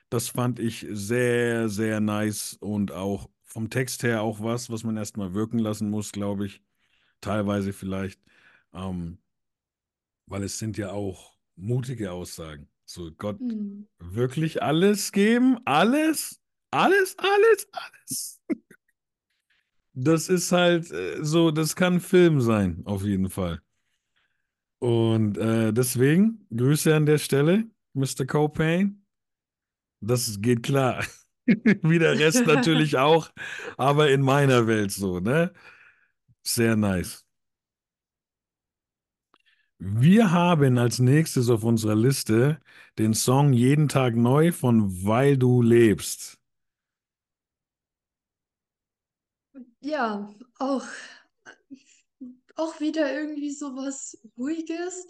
[0.09, 4.95] Das fand ich sehr, sehr nice und auch vom Text her auch was, was man
[4.97, 6.61] erstmal wirken lassen muss, glaube ich.
[7.21, 8.21] Teilweise vielleicht.
[8.73, 9.19] Ähm,
[10.27, 12.69] weil es sind ja auch mutige Aussagen.
[12.85, 13.87] So, Gott, Hm.
[13.99, 15.57] wirklich alles geben?
[15.65, 16.39] Alles?
[16.71, 18.41] Alles, alles, alles.
[19.93, 23.61] Das ist halt äh, so, das kann Film sein, auf jeden Fall.
[24.79, 28.25] Und äh, deswegen, Grüße an der Stelle, Mr.
[28.25, 29.05] Copain.
[29.99, 31.05] Das geht klar.
[31.45, 33.29] Wie der Rest natürlich auch,
[33.77, 35.53] aber in meiner Welt so, ne?
[36.43, 37.25] Sehr nice.
[39.79, 42.59] Wir haben als nächstes auf unserer Liste
[42.99, 46.40] den Song Jeden Tag neu von Weil du lebst.
[49.81, 50.27] Ja,
[50.59, 50.85] auch,
[52.55, 55.07] auch wieder irgendwie sowas Ruhiges,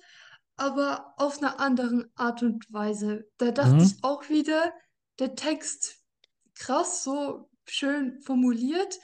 [0.58, 3.28] aber auf einer anderen Art und Weise.
[3.38, 3.84] Da dachte Mhm.
[3.86, 4.74] ich auch wieder,
[5.20, 5.98] der Text
[6.56, 9.00] krass, so schön formuliert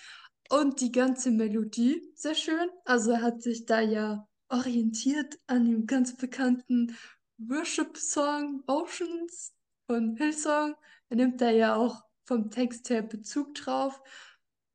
[0.50, 2.70] und die ganze Melodie sehr schön.
[2.86, 6.96] Also er hat sich da ja orientiert an dem ganz bekannten
[7.38, 9.54] Worship-Song Oceans
[9.88, 10.76] von Hillsong.
[11.10, 14.02] Er nimmt da ja auch vom Text her Bezug drauf.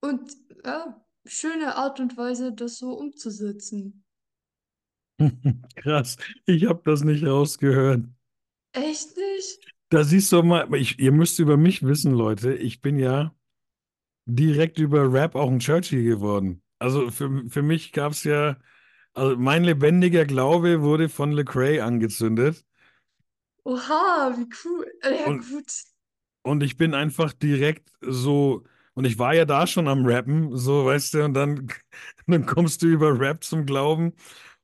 [0.03, 0.33] Und
[0.65, 4.05] ja, schöne Art und Weise, das so umzusetzen.
[5.77, 8.05] Krass, ich habe das nicht rausgehört.
[8.73, 9.75] Echt nicht?
[9.91, 13.35] Da siehst du mal, ich, ihr müsst über mich wissen, Leute, ich bin ja
[14.27, 16.63] direkt über Rap auch ein Churchy geworden.
[16.79, 18.57] Also für, für mich gab es ja,
[19.15, 22.65] also mein lebendiger Glaube wurde von Lecrae angezündet
[23.65, 24.87] Oha, wie cool.
[25.03, 25.73] Ja, und, gut.
[26.43, 28.65] und ich bin einfach direkt so,
[28.95, 31.69] und ich war ja da schon am Rappen, so, weißt du, und dann,
[32.27, 34.13] dann kommst du über Rap zum Glauben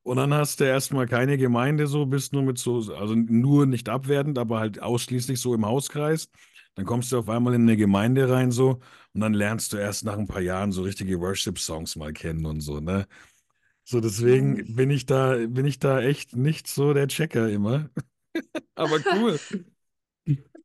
[0.03, 3.89] und dann hast du erstmal keine Gemeinde so, bist nur mit so, also nur nicht
[3.89, 6.29] abwertend, aber halt ausschließlich so im Hauskreis.
[6.75, 8.79] Dann kommst du auf einmal in eine Gemeinde rein so
[9.13, 12.61] und dann lernst du erst nach ein paar Jahren so richtige Worship-Songs mal kennen und
[12.61, 13.07] so, ne?
[13.85, 17.89] So, deswegen bin ich da, bin ich da echt nicht so der Checker immer.
[18.75, 19.41] Aber cool.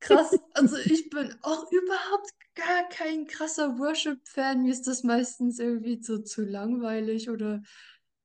[0.05, 0.39] Krass.
[0.55, 4.63] Also ich bin auch überhaupt gar kein krasser Worship-Fan.
[4.63, 7.63] Mir ist das meistens irgendwie so zu langweilig oder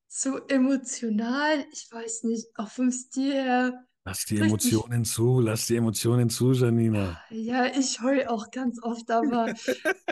[0.07, 1.65] zu emotional.
[1.71, 4.37] Ich weiß nicht, auch vom Stil her Lass die.
[4.37, 7.21] Emotionen zu, lass die Emotionen zu, Janina.
[7.29, 9.53] Ja, ich heul auch ganz oft, aber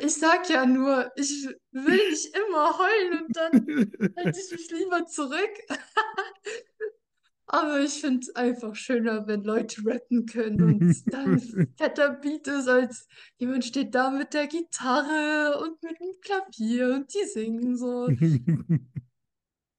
[0.02, 3.52] ich sag ja nur, ich will nicht immer heulen und dann
[4.18, 5.50] halte ich mich lieber zurück.
[7.50, 11.40] Aber ich finde es einfach schöner, wenn Leute rappen können und dann
[11.78, 17.14] fetter Beat ist, als jemand steht da mit der Gitarre und mit dem Klavier und
[17.14, 18.10] die singen so.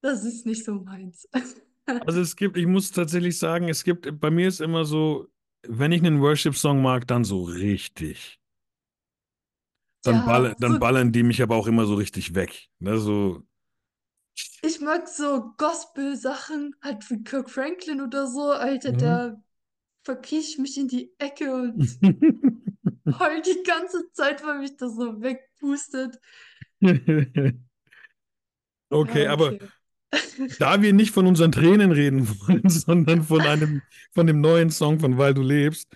[0.00, 1.28] Das ist nicht so meins.
[2.06, 5.26] Also es gibt, ich muss tatsächlich sagen, es gibt, bei mir ist immer so,
[5.66, 8.38] wenn ich einen Worship-Song mag, dann so richtig.
[10.02, 12.68] Dann, ball, Ja, dann so, ballern die mich aber auch immer so richtig weg.
[12.78, 13.42] Ne, so.
[14.62, 18.98] Ich mag so Gospel-Sachen, halt wie Kirk Franklin oder so, Alter, Mhm.
[18.98, 19.42] da
[20.04, 21.86] verkrieche ich mich in die Ecke und
[23.18, 26.18] heul die ganze Zeit, weil mich das so wegpustet.
[28.90, 29.70] Okay, Ja, aber okay.
[30.58, 33.82] da wir nicht von unseren Tränen reden wollen, sondern von einem,
[34.14, 35.88] von dem neuen Song von Weil du lebst,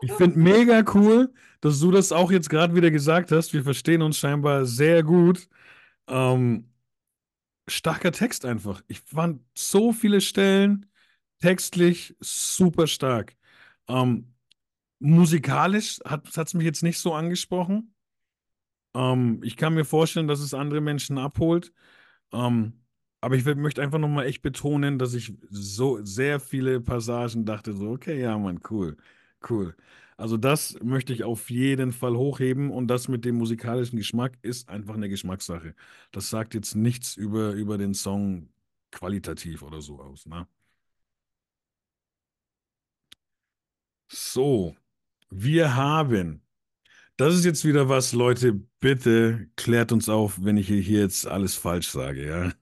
[0.00, 3.52] ich finde mega cool, dass du das auch jetzt gerade wieder gesagt hast.
[3.52, 5.48] Wir verstehen uns scheinbar sehr gut.
[6.08, 6.67] Ähm,
[7.68, 8.82] starker Text einfach.
[8.88, 10.86] Ich fand so viele Stellen
[11.40, 13.36] textlich super stark.
[13.88, 14.34] Ähm,
[15.00, 17.94] musikalisch hat es mich jetzt nicht so angesprochen.
[18.94, 21.72] Ähm, ich kann mir vorstellen, dass es andere Menschen abholt.
[22.32, 22.74] Ähm,
[23.20, 27.90] aber ich möchte einfach nochmal echt betonen, dass ich so sehr viele Passagen dachte, so,
[27.90, 28.96] okay, ja, Mann, cool,
[29.50, 29.76] cool.
[30.18, 34.68] Also das möchte ich auf jeden Fall hochheben und das mit dem musikalischen Geschmack ist
[34.68, 35.74] einfach eine Geschmackssache.
[36.12, 38.48] Das sagt jetzt nichts über, über den Song
[38.90, 40.48] qualitativ oder so aus, ne?
[44.10, 44.76] So,
[45.30, 46.42] wir haben,
[47.16, 51.26] das ist jetzt wieder was, Leute, bitte klärt uns auf, wenn ich hier hier jetzt
[51.26, 52.52] alles falsch sage, ja?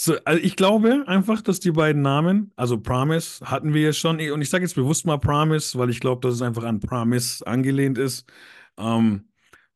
[0.00, 4.20] So, also ich glaube einfach, dass die beiden Namen, also Promise hatten wir ja schon,
[4.30, 7.44] und ich sage jetzt bewusst mal Promise, weil ich glaube, dass es einfach an Promise
[7.44, 8.24] angelehnt ist.
[8.78, 9.28] Ähm,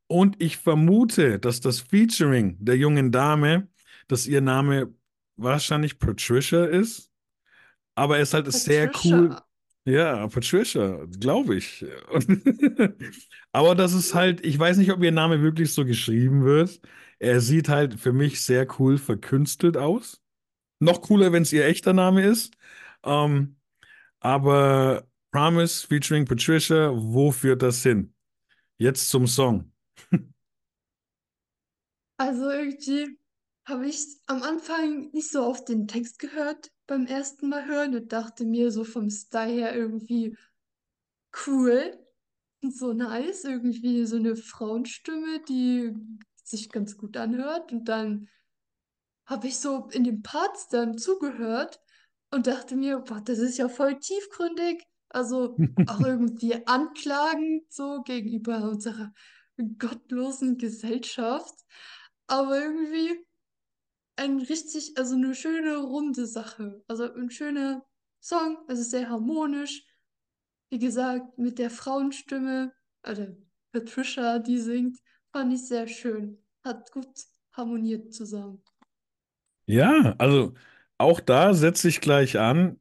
[0.06, 3.66] und ich vermute, dass das Featuring der jungen Dame,
[4.06, 4.94] dass ihr Name
[5.36, 7.10] wahrscheinlich Patricia ist,
[7.96, 9.30] aber es ist halt sehr cool.
[9.30, 9.46] Patricia.
[9.84, 11.84] Ja, Patricia, glaube ich.
[13.52, 16.80] Aber das ist halt, ich weiß nicht, ob ihr Name wirklich so geschrieben wird.
[17.22, 20.20] Er sieht halt für mich sehr cool verkünstelt aus.
[20.80, 22.56] Noch cooler, wenn es ihr echter Name ist.
[23.04, 23.54] Ähm,
[24.18, 28.12] aber Promise featuring Patricia, wo führt das hin?
[28.76, 29.72] Jetzt zum Song.
[32.18, 33.18] Also irgendwie
[33.66, 38.12] habe ich am Anfang nicht so auf den Text gehört beim ersten Mal hören und
[38.12, 40.36] dachte mir so vom Style her irgendwie
[41.46, 41.98] cool
[42.62, 45.94] und so nice, irgendwie so eine Frauenstimme, die
[46.52, 48.28] sich ganz gut anhört und dann
[49.26, 51.80] habe ich so in den Parts dann zugehört
[52.30, 54.86] und dachte mir, boah, das ist ja voll tiefgründig.
[55.08, 59.12] Also auch irgendwie anklagend so gegenüber unserer
[59.78, 61.54] gottlosen Gesellschaft.
[62.26, 63.24] Aber irgendwie
[64.16, 66.82] ein richtig, also eine schöne runde Sache.
[66.88, 67.84] Also ein schöner
[68.20, 69.84] Song, also sehr harmonisch.
[70.70, 72.72] Wie gesagt, mit der Frauenstimme,
[73.02, 73.26] also
[73.72, 74.98] Patricia, die singt,
[75.32, 76.41] fand ich sehr schön.
[76.64, 78.62] Hat gut harmoniert zusammen.
[79.66, 80.54] Ja, also
[80.98, 82.78] auch da setze ich gleich an.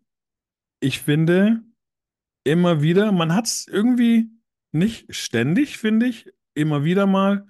[0.79, 1.63] Ich finde
[2.43, 4.29] immer wieder, man hat es irgendwie
[4.71, 7.47] nicht ständig, finde ich, immer wieder mal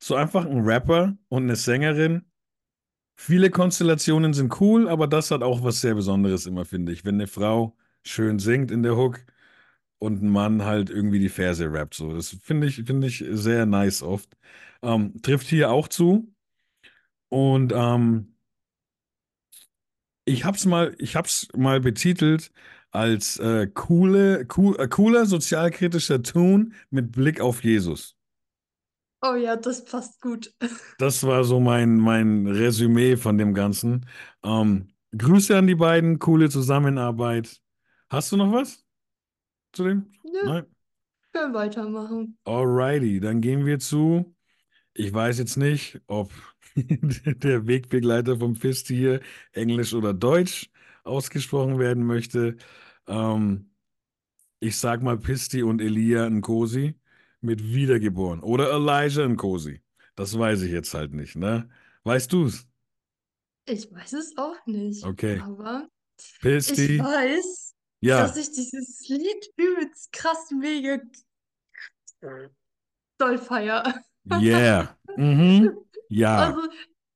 [0.00, 2.24] so einfach ein Rapper und eine Sängerin.
[3.16, 7.04] Viele Konstellationen sind cool, aber das hat auch was sehr Besonderes immer, finde ich.
[7.04, 9.24] Wenn eine Frau schön singt in der Hook
[9.98, 11.94] und ein Mann halt irgendwie die Verse rappt.
[11.94, 14.36] So, das finde ich, finde ich sehr nice oft.
[14.82, 16.32] Ähm, trifft hier auch zu.
[17.28, 18.34] Und ähm,
[20.24, 22.52] ich hab's mal, ich hab's mal betitelt
[22.90, 28.16] als äh, coole, cool, äh, cooler sozialkritischer Tune mit Blick auf Jesus.
[29.22, 30.54] Oh ja, das passt gut.
[30.98, 34.06] Das war so mein, mein Resümee von dem Ganzen.
[34.44, 37.60] Ähm, Grüße an die beiden, coole Zusammenarbeit.
[38.08, 38.84] Hast du noch was
[39.72, 40.12] zu dem?
[40.24, 40.66] Ja, Nein?
[41.32, 42.38] können weitermachen.
[42.44, 44.34] Alrighty, dann gehen wir zu.
[44.94, 46.30] Ich weiß jetzt nicht, ob
[46.76, 49.20] der Wegbegleiter vom Fist hier
[49.52, 50.70] Englisch oder Deutsch
[51.04, 52.56] ausgesprochen werden möchte.
[53.06, 53.70] Ähm,
[54.60, 56.94] ich sag mal Pisti und Elia Nkosi
[57.40, 58.40] mit Wiedergeboren.
[58.42, 59.82] Oder Elijah Nkosi.
[60.14, 61.68] Das weiß ich jetzt halt nicht, ne?
[62.04, 62.66] Weißt du's?
[63.64, 65.40] Ich weiß es auch nicht, Okay.
[65.40, 65.88] aber
[66.18, 66.98] ich Pisti.
[66.98, 68.36] weiß, dass Ja.
[68.36, 70.98] ich dieses Lied übelst krass mega
[73.18, 73.82] doll feier.
[74.30, 74.88] Yeah.
[75.16, 75.78] Mhm.
[76.08, 76.56] Ja.
[76.56, 76.60] Also,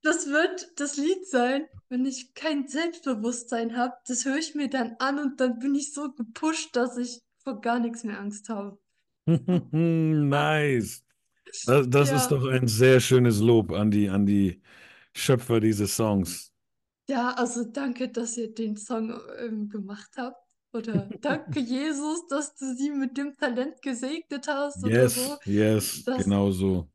[0.02, 3.94] das wird das Lied sein, wenn ich kein Selbstbewusstsein habe.
[4.06, 7.60] Das höre ich mir dann an und dann bin ich so gepusht, dass ich vor
[7.60, 8.78] gar nichts mehr Angst habe.
[9.72, 11.02] Nice.
[11.64, 14.62] Das, das ist Ja, doch ein sehr schönes Lob an die, an die
[15.14, 16.52] Schöpfer dieses Songs.
[17.08, 20.36] ja, also danke, dass ihr den Song ähm, gemacht habt.
[20.72, 25.20] Oder danke, Jesus, dass du sie mit dem Talent gesegnet hast oder so.
[25.20, 26.88] Yes, yes, Das, genau so.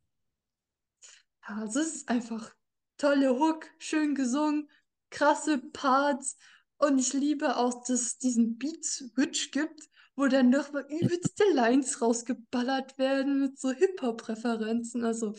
[1.47, 2.53] Ja, also es ist einfach
[2.97, 4.69] tolle Hook, schön gesungen,
[5.09, 6.37] krasse Parts.
[6.77, 12.97] Und ich liebe auch, dass es diesen Beat-Switch gibt, wo dann nochmal übelste Lines rausgeballert
[12.97, 15.03] werden mit so Hip-Hop-Referenzen.
[15.03, 15.35] Also,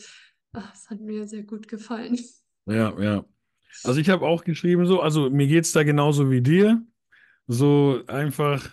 [0.53, 2.19] ah, das hat mir sehr gut gefallen.
[2.65, 3.25] Ja, ja.
[3.83, 6.85] Also ich habe auch geschrieben so, also mir geht es da genauso wie dir.
[7.47, 8.69] So einfach,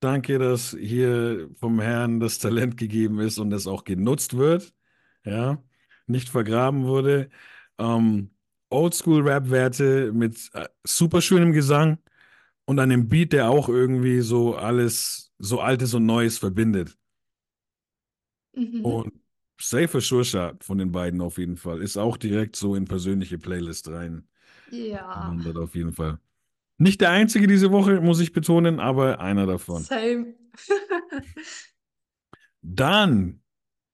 [0.00, 4.72] danke, dass hier vom Herrn das Talent gegeben ist und es auch genutzt wird.
[5.24, 5.62] Ja,
[6.06, 7.30] nicht vergraben wurde.
[7.78, 8.30] Ähm,
[8.70, 11.98] Oldschool-Rap-Werte mit äh, super schönem Gesang
[12.64, 16.96] und einem Beat, der auch irgendwie so alles, so Altes und Neues verbindet.
[18.54, 18.84] Mhm.
[18.84, 19.12] Und
[19.60, 21.82] Safer Shot von den beiden auf jeden Fall.
[21.82, 24.28] Ist auch direkt so in persönliche Playlist rein.
[24.70, 26.18] Ja, Wandert auf jeden Fall.
[26.78, 29.82] Nicht der einzige diese Woche, muss ich betonen, aber einer davon.
[29.82, 30.34] same.
[32.62, 33.40] Dann,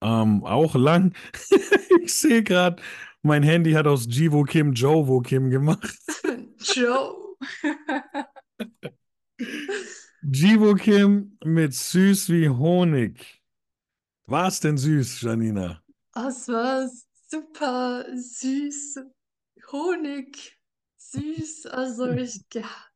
[0.00, 1.14] ähm, auch lang.
[2.02, 2.82] Ich sehe gerade,
[3.22, 5.98] mein Handy hat aus Jivo Kim Jovo Kim gemacht.
[6.58, 7.36] Joe.
[10.22, 13.42] Jivo Kim mit süß wie Honig.
[14.26, 15.82] War's denn süß, Janina?
[16.14, 16.88] Das war
[17.28, 19.00] super süß.
[19.72, 20.58] Honig.
[20.98, 21.66] Süß.
[21.66, 22.89] Also ich, ja.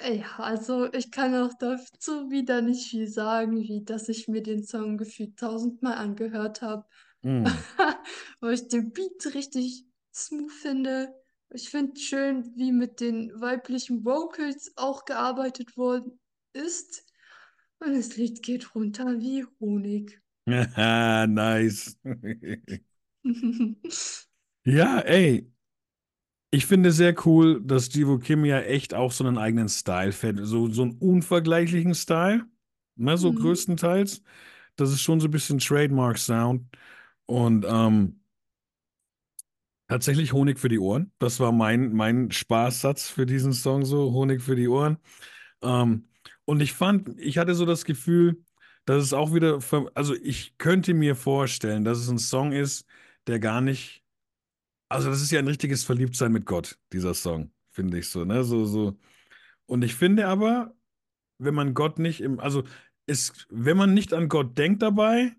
[0.00, 4.64] Ja, also ich kann auch dazu wieder nicht viel sagen, wie dass ich mir den
[4.64, 6.86] Song gefühlt tausendmal angehört habe,
[7.24, 7.44] Hm.
[8.40, 9.84] weil ich den Beat richtig
[10.14, 11.12] smooth finde.
[11.50, 16.20] Ich finde schön, wie mit den weiblichen Vocals auch gearbeitet worden
[16.52, 17.04] ist.
[17.80, 20.20] Und das Lied geht runter wie Honig.
[21.28, 21.96] Nice.
[24.64, 25.50] Ja, ey,
[26.50, 30.38] Ich finde sehr cool, dass Jivo Kim ja echt auch so einen eigenen Style fährt,
[30.42, 32.46] so, so einen unvergleichlichen Style,
[32.96, 33.34] ne, so Mhm.
[33.34, 34.22] größtenteils.
[34.76, 36.64] Das ist schon so ein bisschen Trademark-Sound.
[37.26, 38.20] Und ähm,
[39.88, 41.12] tatsächlich Honig für die Ohren.
[41.18, 44.98] Das war mein, mein Spaßsatz für diesen Song, so Honig für die Ohren.
[45.62, 46.08] Ähm,
[46.44, 48.44] und ich fand, ich hatte so das Gefühl,
[48.86, 49.60] dass es auch wieder,
[49.94, 52.86] also ich könnte mir vorstellen, dass es ein Song ist,
[53.26, 54.02] der gar nicht,
[54.88, 58.44] also das ist ja ein richtiges Verliebtsein mit Gott, dieser Song, finde ich so, ne?
[58.44, 58.98] So, so.
[59.66, 60.74] Und ich finde aber,
[61.38, 62.64] wenn man Gott nicht im, also
[63.06, 65.34] ist, wenn man nicht an Gott denkt dabei,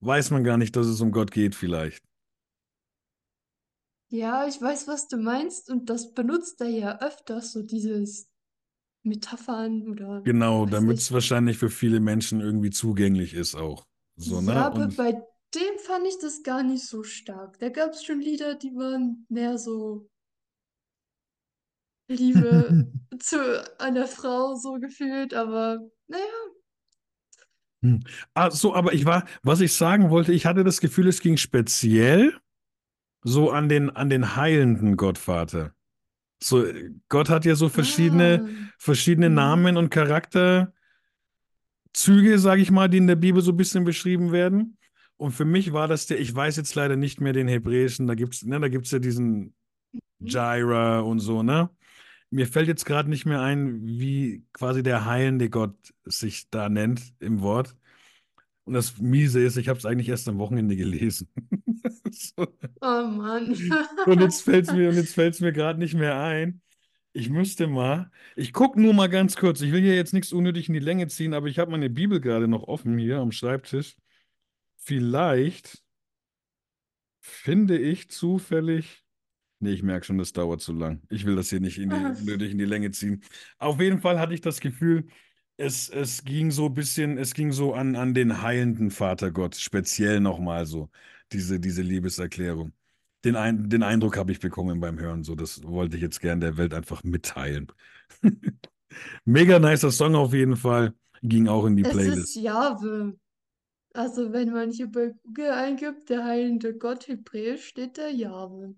[0.00, 2.04] weiß man gar nicht, dass es um Gott geht, vielleicht.
[4.08, 8.28] Ja, ich weiß, was du meinst und das benutzt er ja öfters, so dieses
[9.02, 13.84] Metaphern oder Genau, damit es wahrscheinlich für viele Menschen irgendwie zugänglich ist auch.
[14.16, 14.52] So, ne?
[14.52, 15.22] Ja, aber Und bei
[15.54, 17.58] dem fand ich das gar nicht so stark.
[17.58, 20.08] Da gab es schon Lieder, die waren mehr so
[22.08, 26.24] Liebe zu einer Frau so gefühlt, aber naja.
[27.82, 28.00] Hm.
[28.34, 31.36] Ah, so, aber ich war, was ich sagen wollte, ich hatte das Gefühl, es ging
[31.36, 32.38] speziell
[33.22, 35.72] so an den, an den heilenden Gottvater.
[36.42, 36.64] So,
[37.08, 39.34] Gott hat ja so verschiedene, Ah, verschiedene mhm.
[39.34, 40.72] Namen und Charakterzüge,
[42.36, 44.75] sage ich mal, die in der Bibel so ein bisschen beschrieben werden.
[45.16, 48.14] Und für mich war das der, ich weiß jetzt leider nicht mehr den hebräischen, da
[48.14, 49.54] gibt's, ne, da gibt's ja diesen
[50.20, 51.70] Jireh und so, ne?
[52.30, 57.14] Mir fällt jetzt gerade nicht mehr ein, wie quasi der heilende Gott sich da nennt
[57.20, 57.76] im Wort.
[58.64, 61.28] Und das Miese ist, ich habe es eigentlich erst am Wochenende gelesen.
[62.10, 62.46] So.
[62.80, 63.54] Oh Mann.
[64.06, 66.60] Und jetzt fällt es mir, und jetzt fällt's mir gerade nicht mehr ein.
[67.12, 69.60] Ich müsste mal, ich gucke nur mal ganz kurz.
[69.60, 72.20] Ich will hier jetzt nichts unnötig in die Länge ziehen, aber ich habe meine Bibel
[72.20, 73.96] gerade noch offen hier am Schreibtisch.
[74.86, 75.82] Vielleicht
[77.20, 79.04] finde ich zufällig.
[79.58, 81.02] Nee, ich merke schon, das dauert zu lang.
[81.10, 83.24] Ich will das hier nicht in die, unnötig in die Länge ziehen.
[83.58, 85.06] Auf jeden Fall hatte ich das Gefühl,
[85.56, 89.56] es, es ging so ein bisschen, es ging so an, an den heilenden Vater Gott,
[89.56, 90.88] speziell nochmal so,
[91.32, 92.72] diese, diese Liebeserklärung.
[93.24, 96.38] Den, ein, den Eindruck habe ich bekommen beim Hören, so, das wollte ich jetzt gern
[96.38, 97.72] der Welt einfach mitteilen.
[99.24, 102.36] Mega nicer Song auf jeden Fall, ging auch in die Es ist Playlist.
[102.36, 103.18] Jahwe.
[103.96, 108.74] Also wenn man hier bei Google eingibt, der heilende Gott Hebräisch, steht da Jahwe.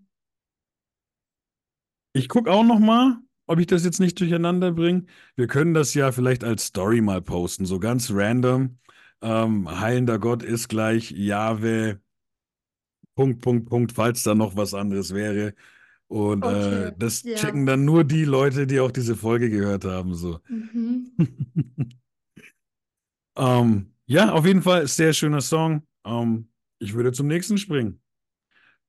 [2.13, 5.07] Ich gucke auch noch mal, ob ich das jetzt nicht durcheinander bringe.
[5.35, 8.79] Wir können das ja vielleicht als Story mal posten, so ganz random.
[9.21, 12.01] Ähm, heilender Gott ist gleich Jahwe,
[13.17, 15.55] Punkt, Punkt, Punkt, falls da noch was anderes wäre.
[16.07, 17.35] Und äh, Okay, das ja.
[17.37, 20.15] checken dann nur die Leute, die auch diese Folge gehört haben.
[20.15, 20.39] So.
[20.49, 21.13] Mhm.
[23.37, 25.87] Ähm, ja, auf jeden Fall sehr schöner Song.
[26.07, 26.51] Ähm,
[26.81, 28.03] ich würde zum nächsten springen,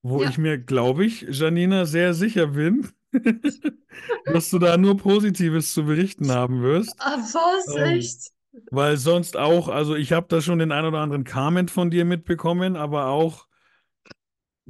[0.03, 0.41] wo ich Ja.
[0.41, 2.89] mir, glaube ich, Janina, sehr sicher bin,
[4.25, 6.97] dass du da nur Positives zu berichten haben wirst.
[6.99, 7.75] Ah, was?
[7.75, 8.31] Ähm, Echt?
[8.71, 12.05] weil sonst auch, also ich habe da schon den ein oder anderen Comment von dir
[12.05, 13.47] mitbekommen, aber auch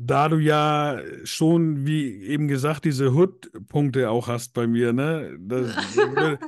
[0.02, 5.38] da du ja schon, wie eben gesagt, diese Hood-Punkte auch hast bei mir, ne?
[5.40, 6.40] Das, wir,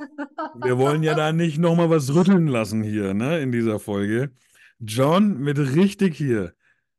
[0.54, 4.32] wir wollen ja da nicht nochmal was rütteln lassen hier, ne, in dieser Folge.
[4.78, 6.54] John mit richtig hier.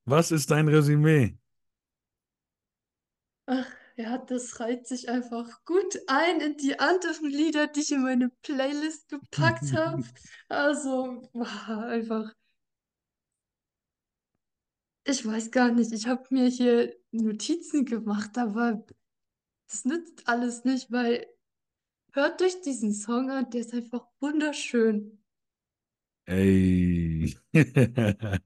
[0.05, 1.37] Was ist dein Resümee?
[3.47, 8.03] Ach, ja, das reiht sich einfach gut ein in die anderen Lieder, die ich in
[8.03, 10.03] meine Playlist gepackt habe.
[10.49, 12.31] Also, boah, einfach,
[15.05, 18.85] ich weiß gar nicht, ich habe mir hier Notizen gemacht, aber
[19.67, 21.27] das nützt alles nicht, weil
[22.13, 25.23] hört euch diesen Song an, der ist einfach wunderschön.
[26.25, 27.35] Ey.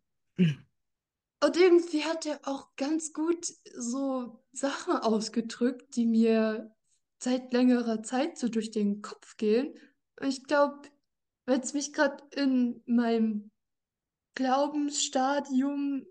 [1.44, 3.46] Und irgendwie hat er auch ganz gut
[3.76, 6.76] so Sachen ausgedrückt, die mir
[7.20, 9.78] seit längerer Zeit so durch den Kopf gehen.
[10.20, 10.82] Und ich glaube,
[11.46, 13.52] wenn es mich gerade in meinem
[14.34, 16.06] Glaubensstadium,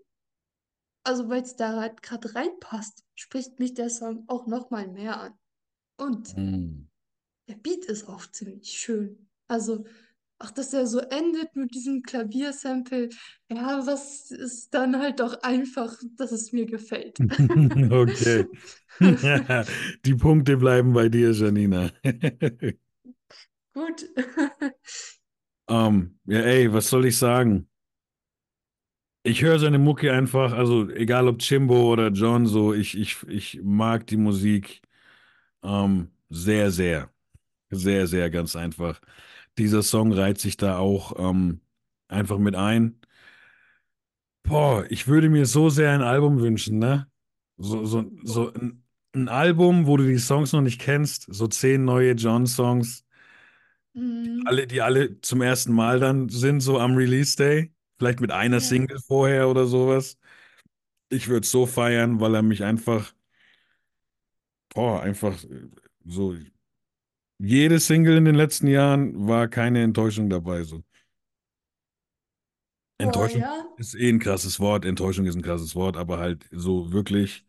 [1.07, 5.33] also weil es da halt gerade reinpasst, spricht mich der Song auch nochmal mehr an.
[5.97, 6.87] Und Hm.
[7.47, 9.27] der Beat ist auch ziemlich schön.
[9.47, 9.85] Also
[10.39, 13.09] auch, dass er so endet mit diesem Klaviersample,
[13.49, 17.19] ja, was ist dann halt doch einfach, dass es mir gefällt.
[17.91, 18.45] Okay.
[20.05, 21.91] Die Punkte bleiben bei dir, Janina.
[23.73, 24.03] Gut.
[25.69, 27.69] Ähm, ja, ey, was soll ich sagen?
[29.27, 33.59] Ich höre seine Mucke einfach, also egal ob Chimbo oder John, so, ich, ich, ich
[33.61, 34.81] mag die Musik
[35.63, 37.11] ähm, sehr, sehr,
[37.71, 39.01] sehr, sehr ganz einfach.
[39.57, 41.61] Dieser Song reiht sich da auch ähm,
[42.09, 42.99] einfach mit ein.
[44.43, 47.07] Boah, ich würde mir so sehr ein Album wünschen, ne?
[47.57, 51.83] So, so, so ein, ein Album, wo du die Songs noch nicht kennst, so zehn
[51.85, 53.03] neue John-Songs,
[53.93, 58.31] Mm, alle, die alle zum ersten Mal dann sind, so am Release Day, vielleicht mit
[58.31, 58.59] einer.
[58.59, 60.17] Single vorher oder sowas.
[61.09, 63.13] Ich würde es so feiern, weil er mich einfach,
[64.73, 65.69] boah, einfach äh,
[66.05, 66.35] so,
[67.39, 70.83] jede Single in den letzten Jahren war keine Enttäuschung dabei, so.
[72.99, 73.63] Enttäuschung ja.
[73.77, 77.45] ist eh ein krasses Wort, Enttäuschung ist ein krasses Wort, aber halt so wirklich,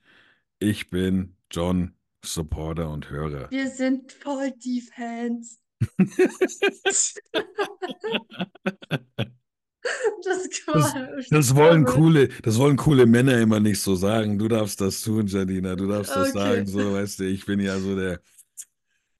[0.59, 3.51] ich bin John Supporter und Hörer.
[3.51, 5.59] Wir sind voll die Fans.
[10.24, 10.95] Das Das,
[11.31, 14.39] das wollen coole, das wollen coole Männer immer nicht so sagen.
[14.39, 16.70] Du darfst das tun, Janina, du darfst das sagen, Okay.
[16.70, 18.20] so, weißt du, ich bin ja so der,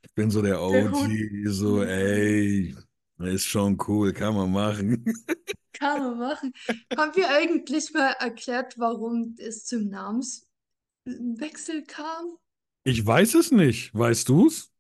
[0.03, 1.29] ich bin so der Der OG, Hund.
[1.47, 2.75] so, ey,
[3.19, 5.05] ist schon cool, kann man machen.
[5.73, 6.53] Kann man machen.
[6.97, 12.39] Haben wir eigentlich mal erklärt, warum es zum Namenswechsel kam?
[12.85, 14.73] Ich weiß es nicht, weißt du's?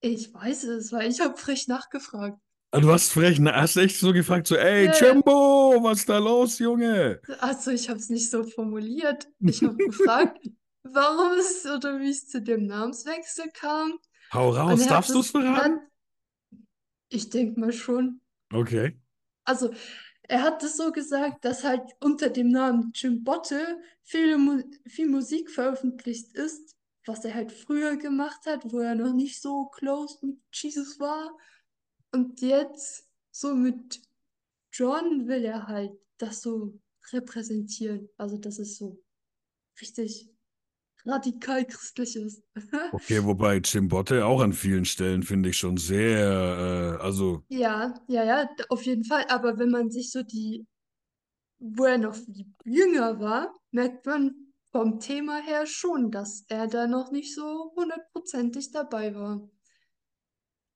[0.00, 2.38] Ich weiß es, weil ich habe frech nachgefragt.
[2.76, 4.90] Ah, Du hast frech, hast echt so gefragt, so, ey.
[4.90, 7.20] Jimbo, was ist da los, Junge?
[7.40, 9.28] Also ich habe es nicht so formuliert.
[9.40, 10.46] Ich habe gefragt,
[10.82, 13.98] warum es oder wie es zu dem Namenswechsel kam.
[14.32, 15.80] Hau raus, darfst du's es, verraten?
[17.08, 18.20] ich denke mal schon.
[18.52, 19.00] Okay.
[19.44, 19.72] Also
[20.24, 25.08] er hat es so gesagt, dass halt unter dem Namen Jim Botte viel, Mu viel
[25.08, 26.74] Musik veröffentlicht ist,
[27.06, 31.30] was er halt früher gemacht hat, wo er noch nicht so close mit Jesus war.
[32.12, 34.00] Und jetzt so mit
[34.72, 36.78] John will er halt das so
[37.12, 38.08] repräsentieren.
[38.16, 39.02] Also dass es so
[39.80, 40.28] richtig
[41.06, 42.42] radikal christlich ist.
[42.92, 48.24] Okay, wobei Chimbote auch an vielen Stellen finde ich schon sehr, äh, also, Ja, ja,
[48.24, 49.24] ja, auf jeden Fall.
[49.28, 50.66] Aber wenn man sich so die,
[51.58, 52.16] wo er noch
[52.64, 54.34] jünger war, merkt man
[54.72, 59.48] vom Thema her schon, dass er da noch nicht so hundertprozentig dabei war.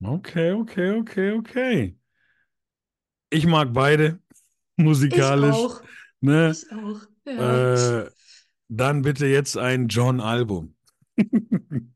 [0.03, 1.95] Okay, okay, okay, okay.
[3.29, 4.19] Ich mag beide
[4.77, 5.81] Ich musikalisch, auch.
[6.21, 6.51] ne?
[6.51, 7.01] Ich auch.
[7.25, 8.03] Ja.
[8.03, 8.09] Äh,
[8.67, 10.75] dann bitte jetzt ein John-Album.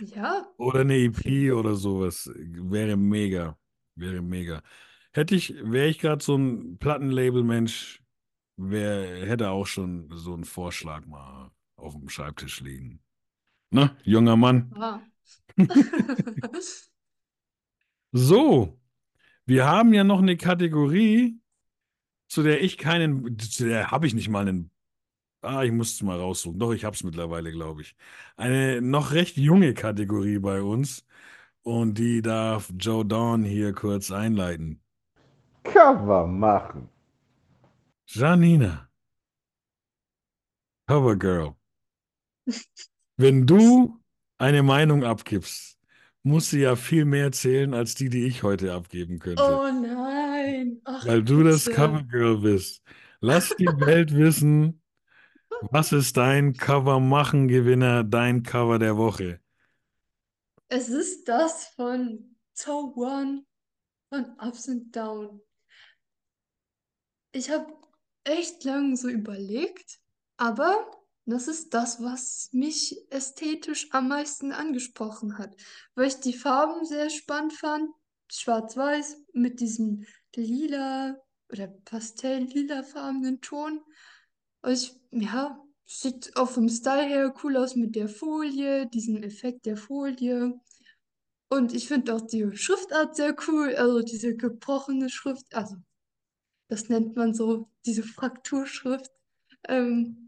[0.00, 2.30] Ja, Oder eine EP oder sowas.
[2.34, 3.58] Wäre mega.
[3.96, 4.62] Wäre mega.
[5.12, 8.00] Hätte ich, wäre ich gerade so ein Plattenlabel-Mensch,
[8.70, 13.00] hätte auch schon so einen Vorschlag mal auf dem Schreibtisch liegen.
[13.70, 14.72] Ne, junger Mann.
[14.76, 15.00] Ah.
[18.12, 18.78] So,
[19.46, 21.40] wir haben ja noch eine Kategorie,
[22.28, 24.70] zu der ich keinen, zu der habe ich nicht mal einen,
[25.42, 26.58] ah, ich muss es mal raussuchen.
[26.58, 27.96] Doch, ich habe es mittlerweile, glaube ich.
[28.36, 31.06] Eine noch recht junge Kategorie bei uns.
[31.62, 34.80] Und die darf Joe Dawn hier kurz einleiten.
[35.64, 36.88] Cover machen.
[38.06, 38.88] Janina,
[40.86, 41.54] Covergirl,
[43.18, 44.00] wenn du
[44.38, 45.77] eine Meinung abgibst,
[46.22, 49.42] muss sie ja viel mehr zählen als die, die ich heute abgeben könnte.
[49.42, 50.80] Oh nein.
[50.84, 51.66] Ach, Weil du das.
[51.66, 52.82] Covergirl bist.
[53.20, 54.82] Lass die Welt wissen,
[55.60, 59.40] was ist dein Cover-Machen-Gewinner, dein Cover der Woche?
[60.68, 63.44] Es ist das von Toe One
[64.10, 65.40] von Ups and Down.
[67.32, 67.72] Ich habe
[68.24, 70.00] echt lange so überlegt,
[70.36, 70.90] aber
[71.32, 75.54] das ist das, was mich ästhetisch am meisten angesprochen hat,
[75.94, 77.90] weil ich die Farben sehr spannend fand.
[78.30, 80.04] Schwarz-Weiß mit diesem
[80.34, 81.16] lila
[81.50, 83.80] oder pastell-lila-farbenen Ton.
[84.62, 89.64] Und ich, ja, sieht auch vom Style her cool aus mit der Folie, diesem Effekt
[89.66, 90.60] der Folie.
[91.48, 95.76] Und ich finde auch die Schriftart sehr cool, also diese gebrochene Schrift, also
[96.68, 99.10] das nennt man so, diese Frakturschrift.
[99.66, 100.27] Ähm,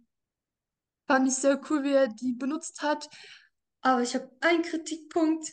[1.10, 3.10] fand ich sehr cool, wie er die benutzt hat.
[3.80, 5.44] Aber ich habe einen Kritikpunkt,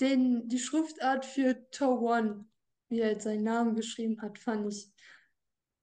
[0.00, 2.44] den die Schriftart für Toe One,
[2.88, 4.90] wie er jetzt seinen Namen geschrieben hat, fand ich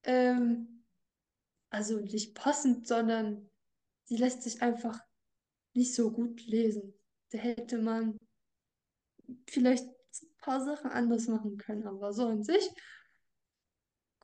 [0.02, 0.84] ähm,
[1.70, 3.48] also nicht passend, sondern
[4.10, 5.00] die lässt sich einfach
[5.72, 6.92] nicht so gut lesen.
[7.30, 8.18] Da hätte man
[9.46, 12.68] vielleicht ein paar Sachen anders machen können, aber so an sich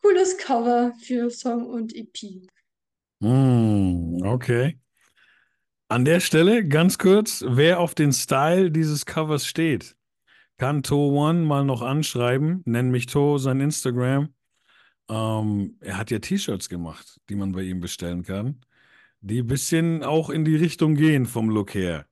[0.02, 2.50] cooles Cover für Song und EP.
[3.24, 4.78] Hm, okay.
[5.88, 9.96] An der Stelle ganz kurz, wer auf den Style dieses Covers steht,
[10.58, 12.60] kann To One mal noch anschreiben.
[12.66, 14.28] Nenn mich To, sein Instagram.
[15.08, 18.60] Ähm, er hat ja T-Shirts gemacht, die man bei ihm bestellen kann,
[19.20, 22.06] die ein bisschen auch in die Richtung gehen vom Look her.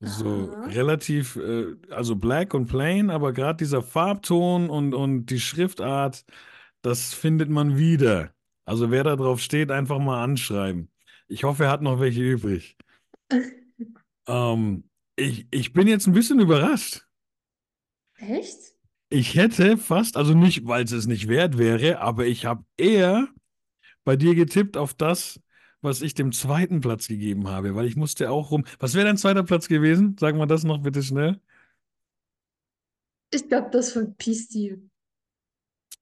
[0.00, 0.66] So Aha.
[0.66, 6.24] relativ, äh, also black und plain, aber gerade dieser Farbton und, und die Schriftart,
[6.82, 8.35] das findet man wieder.
[8.66, 10.90] Also wer da drauf steht, einfach mal anschreiben.
[11.28, 12.76] Ich hoffe, er hat noch welche übrig.
[14.26, 14.84] Ähm,
[15.16, 17.06] ich, ich bin jetzt ein bisschen überrascht.
[18.18, 18.74] Echt?
[19.08, 23.28] Ich hätte fast, also nicht, weil es es nicht wert wäre, aber ich habe eher
[24.04, 25.40] bei dir getippt auf das,
[25.80, 28.64] was ich dem zweiten Platz gegeben habe, weil ich musste auch rum.
[28.80, 30.16] Was wäre dein zweiter Platz gewesen?
[30.18, 31.40] Sag mal das noch bitte schnell.
[33.30, 34.48] Ich glaube, das von Peace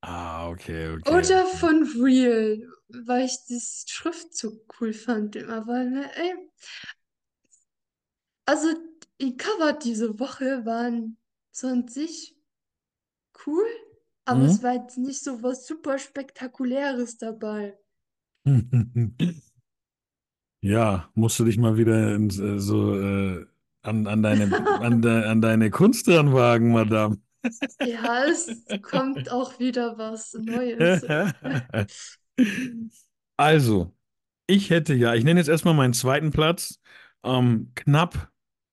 [0.07, 1.05] Ah, okay, okay.
[1.07, 6.35] Oder von Real, weil ich das Schriftzug cool fand immer, weil, ne, ey,
[8.47, 8.69] also
[9.21, 11.19] die Cover diese Woche waren
[11.53, 12.35] so an sich
[13.47, 13.67] cool,
[14.25, 14.47] aber Mhm.
[14.47, 17.79] es war jetzt nicht so was super Spektakuläres dabei.
[20.61, 23.47] Ja, musst du dich mal wieder in, äh, so äh,
[23.83, 24.45] an, an deine,
[24.81, 27.19] an, de, an deine Kunst ranwagen, Madame.
[27.81, 28.49] Ja, es
[28.83, 31.05] kommt auch wieder was Neues.
[33.37, 33.93] Also,
[34.47, 36.81] ich hätte ja, ich nenne jetzt erstmal meinen zweiten Platz.
[37.25, 38.31] Ähm, knapp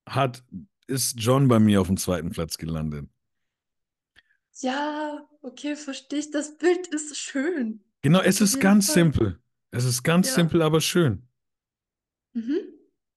[0.08, 0.44] hat,
[0.86, 3.08] ist John bei mir auf dem zweiten Platz gelandet.
[4.60, 6.30] Ja, okay, verstehe ich.
[6.30, 7.82] Das Bild ist schön.
[8.02, 8.94] Genau, es ist ganz Fall.
[8.94, 9.38] simpel.
[9.70, 10.34] Es ist ganz Ja.
[10.34, 11.26] simpel, aber schön.
[12.34, 12.72] Mhm.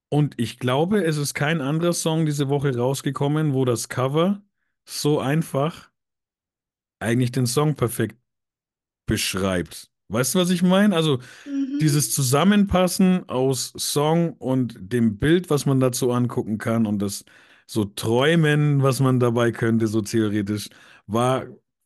[0.09, 4.41] Und ich glaube, es ist kein anderer Song diese Woche rausgekommen, wo das Cover
[4.85, 5.91] so einfach
[6.99, 8.17] eigentlich den Song perfekt
[9.05, 9.91] beschreibt.
[10.09, 10.95] Weißt du, was ich meine?
[10.95, 11.81] Also Mhm.
[11.81, 17.25] dieses Zusammenpassen aus Song und dem Bild, was man dazu angucken kann und das
[17.67, 20.69] so Träumen, was man dabei könnte, so theoretisch,
[21.07, 21.45] war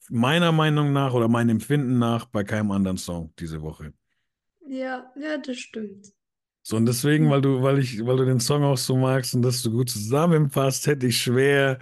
[0.10, 3.94] meiner Meinung nach oder meinem Empfinden nach bei keinem anderen Song diese Woche.
[4.70, 6.14] Ja, ja, das stimmt.
[6.62, 9.42] So, und deswegen, weil du, weil ich, weil du den Song auch so magst und
[9.42, 11.80] das so gut zusammenpasst, hätte ich schwer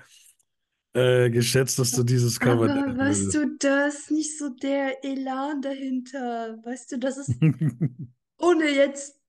[0.98, 5.62] äh, geschätzt, dass du dieses Cover Aber weißt du, da ist nicht so der Elan
[5.62, 6.58] dahinter.
[6.64, 7.32] Weißt du, das ist,
[8.39, 9.22] ohne jetzt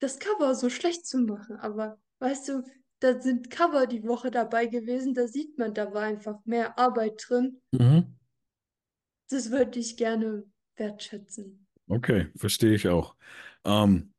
[0.00, 2.62] das Cover so schlecht zu machen, aber weißt du,
[3.00, 7.22] da sind Cover die Woche dabei gewesen, da sieht man, da war einfach mehr Arbeit
[7.28, 7.60] drin.
[7.72, 8.16] Mhm.
[9.28, 10.44] Das würde ich gerne
[10.76, 11.66] wertschätzen.
[11.88, 13.16] Okay, verstehe ich auch.
[13.64, 14.12] Ähm,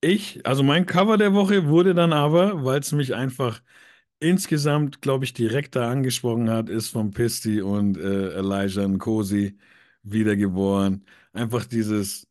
[0.00, 3.62] ich, also mein Cover der Woche wurde dann aber, weil es mich einfach
[4.28, 9.58] insgesamt, glaube ich, direkter angesprochen hat, ist von Pisti und äh, Elijah Nkosi
[10.02, 11.04] wiedergeboren.
[11.32, 12.26] Einfach dieses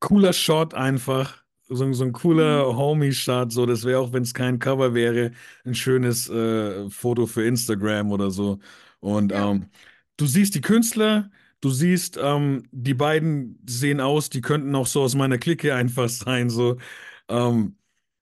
[0.00, 1.44] cooler Shot einfach.
[1.70, 5.32] So, so ein cooler Homie-Shot, so, das wäre auch, wenn es kein Cover wäre,
[5.66, 8.58] ein schönes äh, Foto für Instagram oder so.
[9.00, 9.50] Und Ja.
[9.50, 9.70] ähm,
[10.16, 15.02] du siehst die Künstler, du siehst, ähm, die beiden sehen aus, die könnten auch so
[15.02, 16.78] aus meiner Clique einfach sein, so,
[17.28, 17.76] ähm,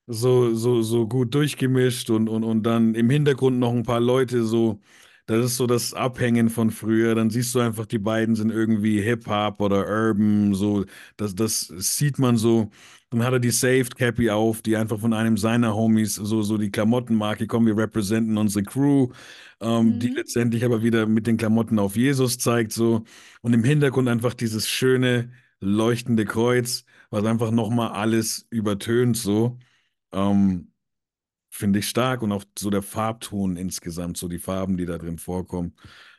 [0.07, 4.43] so, so, so gut durchgemischt und, und, und dann im Hintergrund noch ein paar Leute,
[4.43, 4.79] so,
[5.25, 7.15] das ist so das Abhängen von früher.
[7.15, 10.85] Dann siehst du einfach, die beiden sind irgendwie Hip-Hop oder Urban, so,
[11.17, 12.69] das, das sieht man so.
[13.09, 16.57] Dann hat er die Saved Cappy auf, die einfach von einem seiner Homies, so, so
[16.57, 19.09] die Klamottenmarke, komm, wir representen unsere Crew,
[19.61, 20.15] ähm, die Mhm.
[20.15, 23.03] letztendlich aber wieder mit den Klamotten auf Jesus zeigt, so.
[23.41, 29.57] Und im Hintergrund einfach dieses schöne, leuchtende Kreuz, was einfach nochmal alles übertönt, so.
[30.11, 30.71] Ähm,
[31.49, 35.17] finde ich stark und auch so der Farbton insgesamt, so die Farben, die da drin
[35.19, 35.75] vorkommen,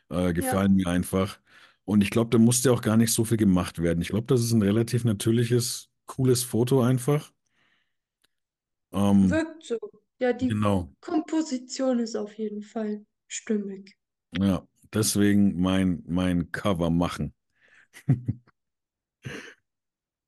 [0.09, 1.39] äh, gefallen mir einfach.
[1.85, 4.01] Und ich glaube, da musste auch gar nicht so viel gemacht werden.
[4.01, 7.31] Ich glaube, das ist ein relativ natürliches, cooles Foto einfach.
[8.91, 9.77] Ähm, Wirkt so.
[10.19, 13.95] Ja, die genau, Komposition ist auf jeden Fall stimmig.
[14.31, 17.33] ja, deswegen mein, mein Cover machen.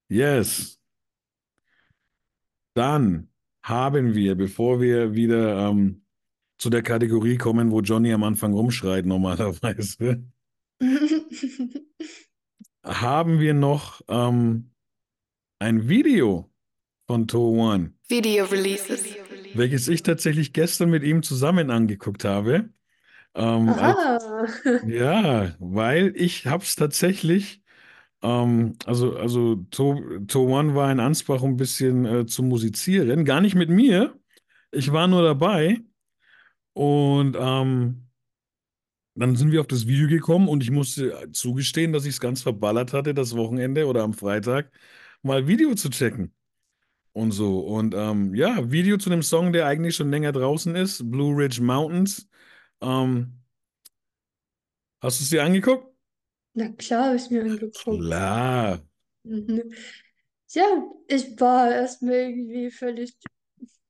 [0.09, 0.77] Yes.
[2.73, 3.29] Dann
[3.63, 6.03] haben wir, bevor wir wieder ähm,
[6.57, 10.23] zu der Kategorie kommen, wo Johnny am Anfang rumschreit normalerweise,
[12.83, 14.71] haben wir noch ähm,
[15.59, 16.51] ein Video
[17.07, 19.15] von To One, Video Releases.
[19.53, 22.69] welches ich tatsächlich gestern mit ihm zusammen angeguckt habe.
[23.33, 24.23] Ähm, als,
[24.87, 27.61] ja, weil ich habe es tatsächlich,
[28.21, 33.25] ähm, also, also To, To One war in Ansbach, um ein bisschen äh, zu musizieren,
[33.25, 34.17] gar nicht mit mir.
[34.71, 35.81] Ich war nur dabei
[36.73, 38.07] und ähm,
[39.15, 42.41] dann sind wir auf das Video gekommen und ich musste zugestehen, dass ich es ganz
[42.41, 44.71] verballert hatte, das Wochenende oder am Freitag
[45.21, 46.33] mal Video zu checken.
[47.13, 47.59] Und so.
[47.59, 51.61] Und ähm, ja, Video zu einem Song, der eigentlich schon länger draußen ist, Blue Ridge
[51.61, 52.29] Mountains.
[52.81, 53.41] Ähm,
[55.01, 55.90] hast du es dir angeguckt?
[56.53, 58.07] Na klar, habe ich mir angeguckt.
[58.09, 58.79] Klar.
[59.23, 59.73] Mhm.
[60.53, 63.17] Ja, ich war erstmal irgendwie völlig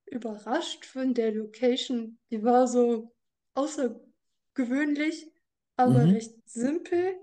[0.08, 2.20] überrascht von der Location.
[2.32, 3.14] Die war so
[3.56, 5.32] außergewöhnlich,
[5.78, 6.14] aber Mhm.
[6.14, 7.16] recht simpel.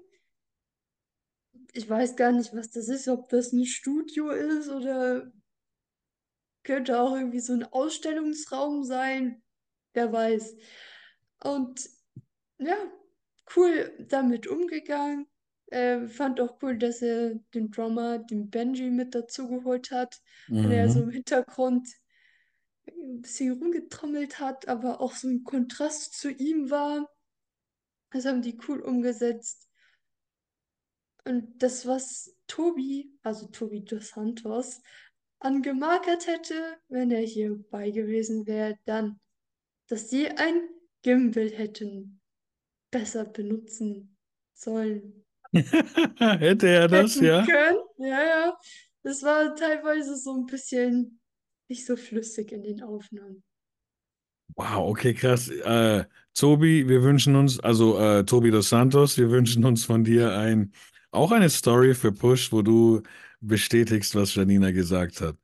[1.73, 5.33] Ich weiß gar nicht, was das ist, ob das ein Studio ist oder
[6.63, 9.43] könnte auch irgendwie so ein Ausstellungsraum sein.
[9.95, 10.57] Wer weiß.
[11.43, 11.89] Und
[12.59, 12.77] ja,
[13.57, 15.27] cool damit umgegangen.
[15.67, 20.21] Äh, fand auch cool, dass er den Drummer, den Benji, mit dazugeholt hat.
[20.63, 21.05] Und er so Mhm.
[21.05, 21.89] im Hintergrund
[22.87, 27.09] ein bisschen rumgetrommelt hat, aber auch so ein Kontrast zu ihm war.
[28.11, 29.69] Das haben die cool umgesetzt.
[31.25, 34.81] Und das, was Tobi, also Tobi dos Santos,
[35.41, 39.21] angemarkert hätte, wenn er hierbei gewesen wäre, dann,
[39.89, 40.69] dass sie ein
[41.03, 42.18] Gimbal hätten
[42.91, 44.17] besser benutzen
[44.55, 45.25] sollen,
[46.19, 47.45] Hätte er das, ja?
[47.45, 47.79] können.
[47.99, 48.59] Ja, ja.
[49.03, 51.21] Das war teilweise so ein bisschen
[51.69, 53.43] nicht so flüssig in den Aufnahmen.
[54.57, 55.49] Wow, okay, krass.
[55.49, 60.37] Äh, Tobi, wir wünschen uns, also äh, Tobi dos Santos, wir wünschen uns von dir
[60.37, 60.73] ein,
[61.11, 63.03] auch eine Story für Push, wo du
[63.41, 65.37] bestätigst, was Janina gesagt hat.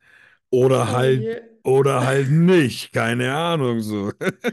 [0.55, 4.13] Oder halt, oder halt nicht, keine Ahnung so.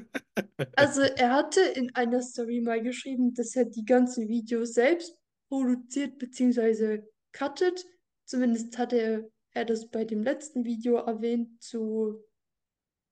[0.76, 5.18] Also er hatte in einer Story mal geschrieben, dass er die ganzen Videos selbst
[5.50, 7.04] produziert bzw.
[7.32, 7.86] cuttet.
[8.26, 12.24] Zumindest hatte er, er das bei dem letzten Video erwähnt zu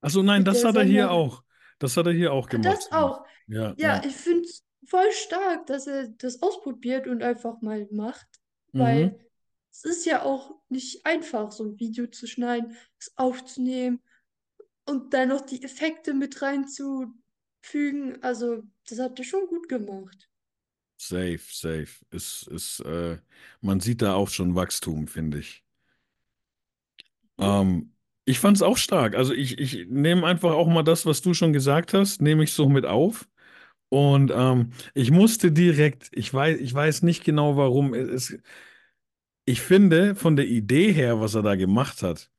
[0.01, 1.43] Achso, nein, das hat er hier auch.
[1.79, 2.77] Das hat er hier auch Ah, gemacht.
[2.79, 3.25] Das auch.
[3.47, 4.01] Ja, Ja, ja.
[4.05, 8.27] ich finde es voll stark, dass er das ausprobiert und einfach mal macht,
[8.73, 9.15] Mhm.
[9.71, 14.01] Es ist ja auch nicht einfach, so ein Video zu schneiden, es aufzunehmen
[14.85, 18.21] und dann noch die Effekte mit reinzufügen.
[18.21, 20.29] Also, das hat er schon gut gemacht.
[20.97, 21.87] Safe, safe.
[22.11, 23.17] Ist, ist, äh,
[23.61, 25.63] man sieht da auch schon Wachstum, finde ich.
[27.37, 27.45] Hm?
[27.45, 27.93] Ähm,
[28.25, 29.15] ich fand es auch stark.
[29.15, 32.53] Also ich, ich nehme einfach auch mal das, was du schon gesagt hast, nehme ich
[32.53, 33.27] so mit auf.
[33.89, 37.93] Und ähm, ich musste direkt, ich weiß, ich weiß nicht genau warum.
[37.95, 38.37] Es,
[39.49, 42.29] ich finde, von der Idee her, was er da gemacht hat,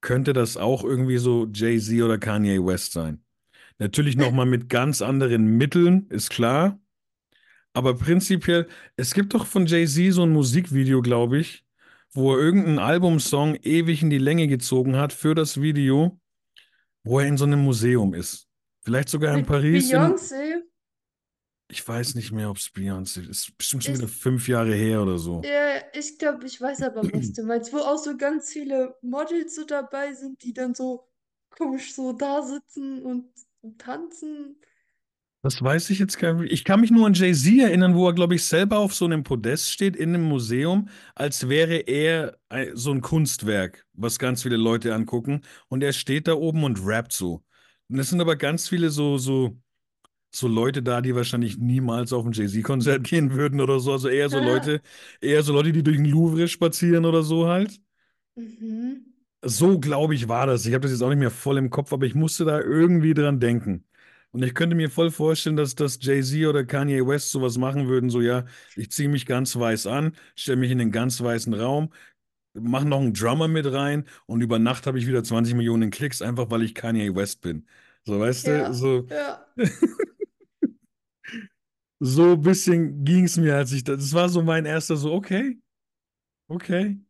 [0.00, 3.24] könnte das auch irgendwie so Jay-Z oder Kanye West sein.
[3.78, 6.80] Natürlich nochmal mit ganz anderen Mitteln, ist klar.
[7.72, 11.64] Aber prinzipiell, es gibt doch von Jay-Z so ein Musikvideo, glaube ich,
[12.12, 16.20] wo er irgendeinen Albumsong ewig in die Länge gezogen hat für das Video,
[17.02, 18.46] wo er in so einem Museum ist.
[18.84, 20.62] Vielleicht sogar in Paris Beyoncé,
[21.72, 23.48] ich weiß nicht mehr, ob es Beyoncé ist.
[23.48, 25.42] Ist bestimmt schon wieder fünf Jahre her oder so.
[25.42, 29.54] ja, ich glaube, ich weiß aber, was du meinst, wo auch so ganz viele Models
[29.56, 31.08] so dabei sind, die dann so
[31.50, 33.24] komisch so da sitzen und
[33.78, 34.56] tanzen.
[35.44, 36.52] Das weiß ich jetzt gar nicht.
[36.52, 39.24] Ich kann mich nur an Jay-Z erinnern, wo er, glaube ich, selber auf so einem
[39.24, 44.56] Podest steht in einem Museum, als wäre er ein- so ein Kunstwerk, was ganz viele
[44.56, 45.40] Leute angucken.
[45.68, 47.42] Und er steht da oben und rappt so.
[47.88, 49.56] Und es sind aber ganz viele so, so,
[50.34, 53.92] so Leute da, die wahrscheinlich niemals auf ein Jay-Z-Konzert gehen würden oder so.
[53.92, 54.80] Also eher so Leute,
[55.20, 57.80] eher so Leute, die durch den Louvre spazieren oder so halt.
[58.36, 59.12] Mhm.
[59.44, 60.66] So, glaube ich, war das.
[60.66, 63.12] Ich habe das jetzt auch nicht mehr voll im Kopf, aber ich musste da irgendwie
[63.12, 63.84] dran denken.
[64.30, 68.08] Und ich könnte mir voll vorstellen, dass, dass Jay-Z oder Kanye West sowas machen würden,
[68.08, 68.44] so ja,
[68.76, 71.92] ich ziehe mich ganz weiß an, stelle mich in einen ganz weißen Raum,
[72.54, 76.22] mache noch einen Drummer mit rein und über Nacht habe ich wieder 20 Millionen Klicks,
[76.22, 77.66] einfach weil ich Kanye West bin.
[78.04, 79.46] So, weißt du, Ja, so, ja.
[82.04, 85.12] so ein bisschen ging es mir, als ich das, das war so mein erster, so,
[85.12, 85.56] okay,
[86.48, 87.00] okay,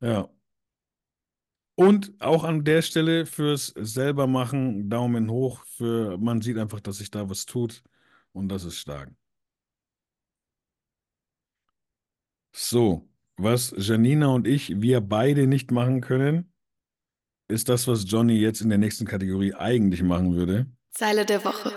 [0.00, 0.28] ja.
[1.74, 6.98] Und auch an der Stelle fürs selber machen, Daumen hoch für, man sieht einfach, dass
[6.98, 7.82] sich da was tut
[8.32, 9.10] und das ist stark.
[12.54, 16.52] So, was Janina und ich, wir beide nicht machen können,
[17.48, 20.66] ist das, was Johnny jetzt in der nächsten Kategorie eigentlich machen würde.
[20.92, 21.72] Zeile der Woche.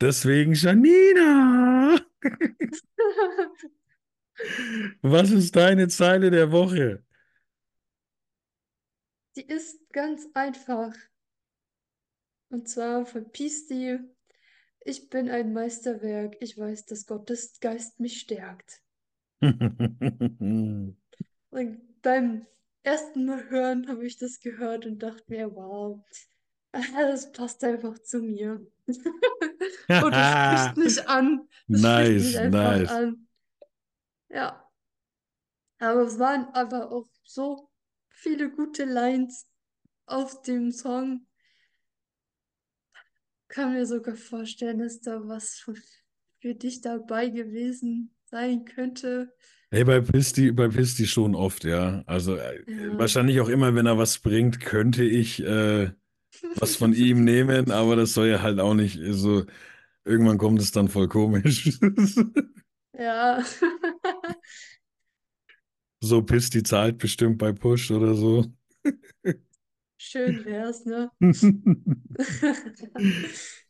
[0.00, 2.00] Deswegen, Janina,
[5.02, 7.04] was ist deine Zeile der Woche?
[9.36, 10.94] Die ist ganz einfach.
[12.50, 13.98] Und zwar von Pisti.
[14.80, 16.36] Ich bin ein Meisterwerk.
[16.40, 18.80] Ich weiß, dass Gottes Geist mich stärkt.
[21.50, 22.46] Und beim
[22.82, 26.00] ersten Mal hören habe ich das gehört und dachte mir, wow,
[26.96, 28.66] das passt einfach zu mir.
[28.86, 31.48] Und das spricht mich an.
[31.68, 32.90] Das spricht mich Nice, einfach nice.
[32.90, 33.28] an.
[34.28, 34.70] Ja.
[35.78, 37.70] Aber es waren aber auch so
[38.08, 39.46] viele gute Lines
[40.06, 41.26] auf dem Song.
[43.48, 45.74] Kann mir sogar vorstellen, dass da was für,
[46.40, 49.32] für dich dabei gewesen sein könnte.
[49.70, 52.02] Hey, bei Pisti, bei Pisti schon oft, ja.
[52.06, 52.98] Also äh, Ja.
[52.98, 55.90] wahrscheinlich auch immer, wenn er was bringt, könnte ich äh,
[56.58, 59.44] was von ihm nehmen, aber das soll ja halt auch nicht so.
[60.04, 61.78] Irgendwann kommt es dann voll komisch.
[62.92, 63.42] Ja.
[66.00, 68.44] So, Pisti zahlt bestimmt bei Push oder so.
[69.96, 71.10] Schön wär's, ne?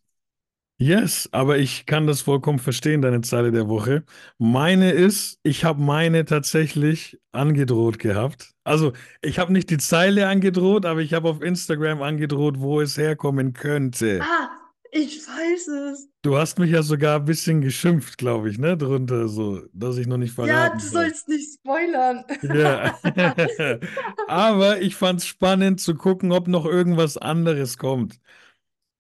[0.77, 4.05] Yes, aber ich kann das vollkommen verstehen, deine Zeile der Woche.
[4.39, 8.51] Meine ist, ich habe meine tatsächlich angedroht gehabt.
[8.65, 12.97] Also, ich habe nicht die Zeile angedroht, aber ich habe auf Instagram angedroht, wo es
[12.97, 14.21] herkommen könnte.
[14.23, 14.51] Ah,
[14.91, 16.09] ich weiß es.
[16.23, 20.09] Du hast mich ja sogar ein bisschen geschimpft, glaube ich, ne, drunter, so, dass ich
[20.09, 21.03] noch nicht Ja, verraten du soll.
[21.05, 22.25] sollst nicht spoilern.
[22.43, 22.99] Ja.
[24.27, 28.19] Aber ich fand es spannend zu gucken, ob noch irgendwas anderes kommt.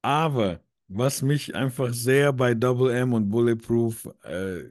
[0.03, 4.65] Aber was mich einfach sehr bei Double M und Bulletproof äh,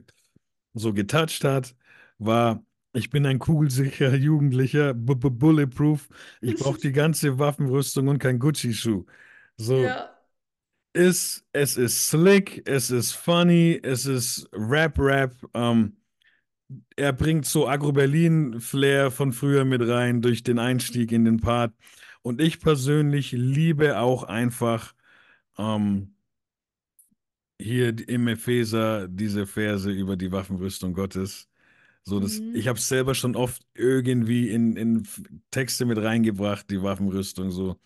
[0.74, 1.76] so getoucht hat,
[2.18, 6.08] war, ich bin ein kugelsicherer Jugendlicher, b -b Bulletproof.
[6.40, 9.04] Ich brauche die ganze Waffenrüstung und kein Gucci-Schuh.
[9.56, 10.10] So, Ja.
[10.92, 15.34] ist, es ist slick, es ist funny, es ist Rap-Rap.
[15.54, 15.96] Ähm,
[16.96, 21.72] er bringt so Agro-Berlin-Flair von früher mit rein durch den Einstieg in den Part.
[22.22, 24.94] Und ich persönlich liebe auch einfach
[25.58, 26.14] ähm,
[27.60, 31.48] hier im Epheser diese Verse über die Waffenrüstung Gottes.
[32.04, 32.52] So, das, Mhm.
[32.52, 35.08] ich habe es selber schon oft irgendwie in, in
[35.50, 37.80] Texte mit reingebracht, die Waffenrüstung so.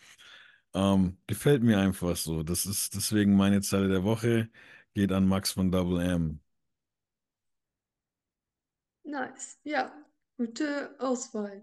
[0.75, 2.43] Ähm, gefällt mir einfach so.
[2.45, 4.51] Das ist deswegen meine Zeile der Woche.
[4.95, 6.41] Geht an Max von Double M.
[9.05, 9.59] Nice.
[9.65, 9.91] Ja,
[10.37, 11.63] gute Auswahl.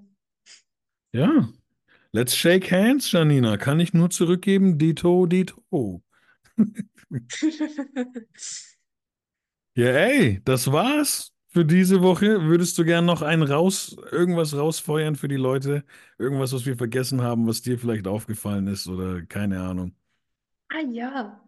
[1.14, 1.48] Ja.
[2.16, 3.58] Let's shake hands, Janina.
[3.58, 4.78] Kann ich nur zurückgeben.
[4.78, 6.02] Dito, Dito.
[9.78, 12.44] Ja, ey, das war's für diese Woche.
[12.44, 15.84] Würdest du gern noch einen raus, irgendwas rausfeuern für die Leute?
[16.18, 19.94] Irgendwas, was wir vergessen haben, was dir vielleicht aufgefallen ist oder keine Ahnung.
[20.70, 21.44] Ah ja.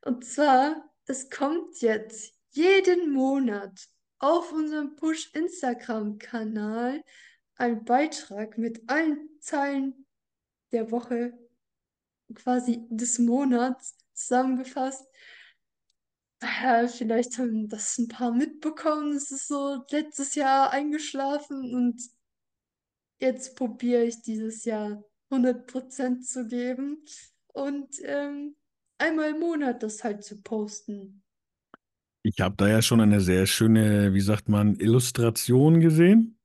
[0.00, 3.86] Und zwar, es kommt jetzt jeden Monat
[4.18, 7.04] auf unserem Push-Instagram-Kanal
[7.58, 10.06] ein Beitrag mit allen Zeilen
[10.72, 11.36] der Woche,
[12.34, 15.04] quasi des Monats zusammengefasst.
[16.40, 19.12] Äh, vielleicht haben das ein paar mitbekommen.
[19.16, 22.00] Es ist so letztes Jahr eingeschlafen und
[23.20, 27.04] jetzt probiere ich dieses Jahr 100% zu geben
[27.48, 28.56] und ähm,
[28.98, 31.24] einmal im Monat das halt zu posten.
[32.22, 36.37] Ich habe da ja schon eine sehr schöne, wie sagt man, Illustration gesehen.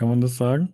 [0.00, 0.72] Kann man das sagen?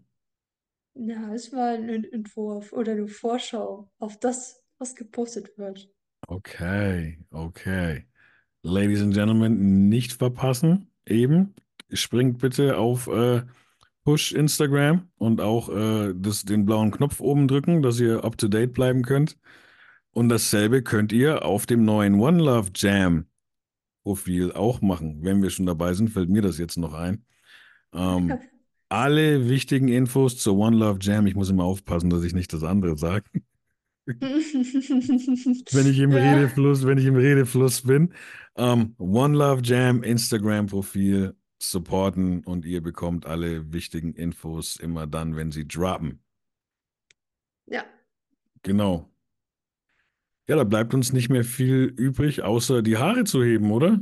[0.95, 5.91] Ja, es war ein Entwurf oder eine Vorschau auf das, was gepostet wird.
[6.29, 8.07] Okay, okay.
[8.63, 10.93] Ladies and Gentlemen, nicht verpassen.
[11.07, 11.57] Eben.
[11.91, 13.43] Springt bitte auf äh,
[14.05, 18.47] Push Instagram und auch äh, das, den blauen Knopf oben drücken, dass ihr up to
[18.47, 19.37] date bleiben könnt.
[20.13, 23.27] Und dasselbe könnt ihr auf dem neuen One Love Jam
[24.05, 25.25] Profil auch machen.
[25.25, 27.25] Wenn wir schon dabei sind, fällt mir das jetzt noch ein.
[27.93, 28.39] Ähm,
[28.89, 31.27] alle wichtigen Infos zur One Love Jam.
[31.27, 33.25] Ich muss immer aufpassen, dass ich nicht das andere sage.
[34.07, 36.35] Wenn ich im Ja.
[36.35, 38.15] Redefluss, wenn ich im Redefluss bin.
[38.57, 45.51] Ähm, One Love Jam Instagram-Profil supporten und ihr bekommt alle wichtigen Infos immer dann, wenn
[45.51, 46.23] sie droppen.
[47.67, 47.85] Ja,
[48.63, 49.11] Genau.
[50.49, 54.01] Ja, da bleibt uns nicht mehr viel übrig, außer die Haare zu heben, oder?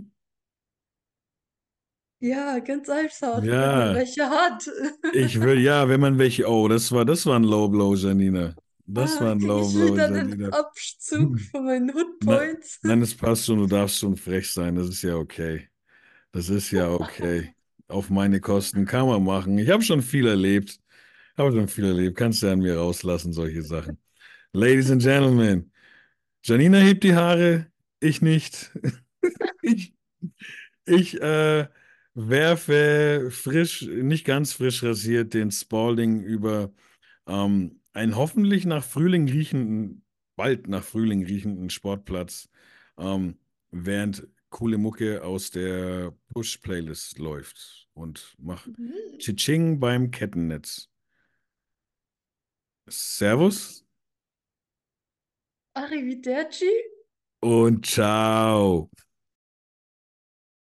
[2.20, 3.76] Ja, ganz einfach, wenn Ja.
[3.76, 4.68] man welche hat.
[5.12, 8.54] Ich will, ja, wenn man welche, oh, das war, das war ein Low Blow, Janina.
[8.86, 10.52] Das Ah, war ein Low ich Blow, wieder einen.
[10.52, 12.80] Abzug von meinen Na- Hoodpoints.
[12.82, 15.68] Nein, das passt schon, du darfst schon frech sein, das ist ja okay.
[16.32, 17.54] Das ist ja okay.
[17.88, 19.58] Auf meine Kosten kann man machen.
[19.58, 20.78] Ich habe schon viel erlebt.
[21.36, 22.16] Habe schon viel erlebt.
[22.16, 23.98] Kannst du an mir rauslassen, solche Sachen.
[24.52, 25.72] Ladies and Gentlemen,
[26.44, 27.66] Janina hebt die Haare,
[28.00, 28.72] ich nicht.
[29.62, 29.94] Ich,
[30.86, 31.66] ich äh,
[32.14, 36.72] werfe frisch, nicht ganz frisch rasiert, den Spalding über
[37.26, 40.04] ähm, einen hoffentlich nach Frühling riechenden,
[40.36, 42.48] bald nach Frühling riechenden Sportplatz,
[42.98, 43.38] ähm,
[43.70, 49.18] während coole Mucke aus der Push-Playlist läuft und mach Mhm.
[49.18, 50.88] Tschitsching beim Kettennetz.
[52.88, 53.84] Servus
[55.74, 56.70] Arrivederci.
[57.40, 58.90] und ciao.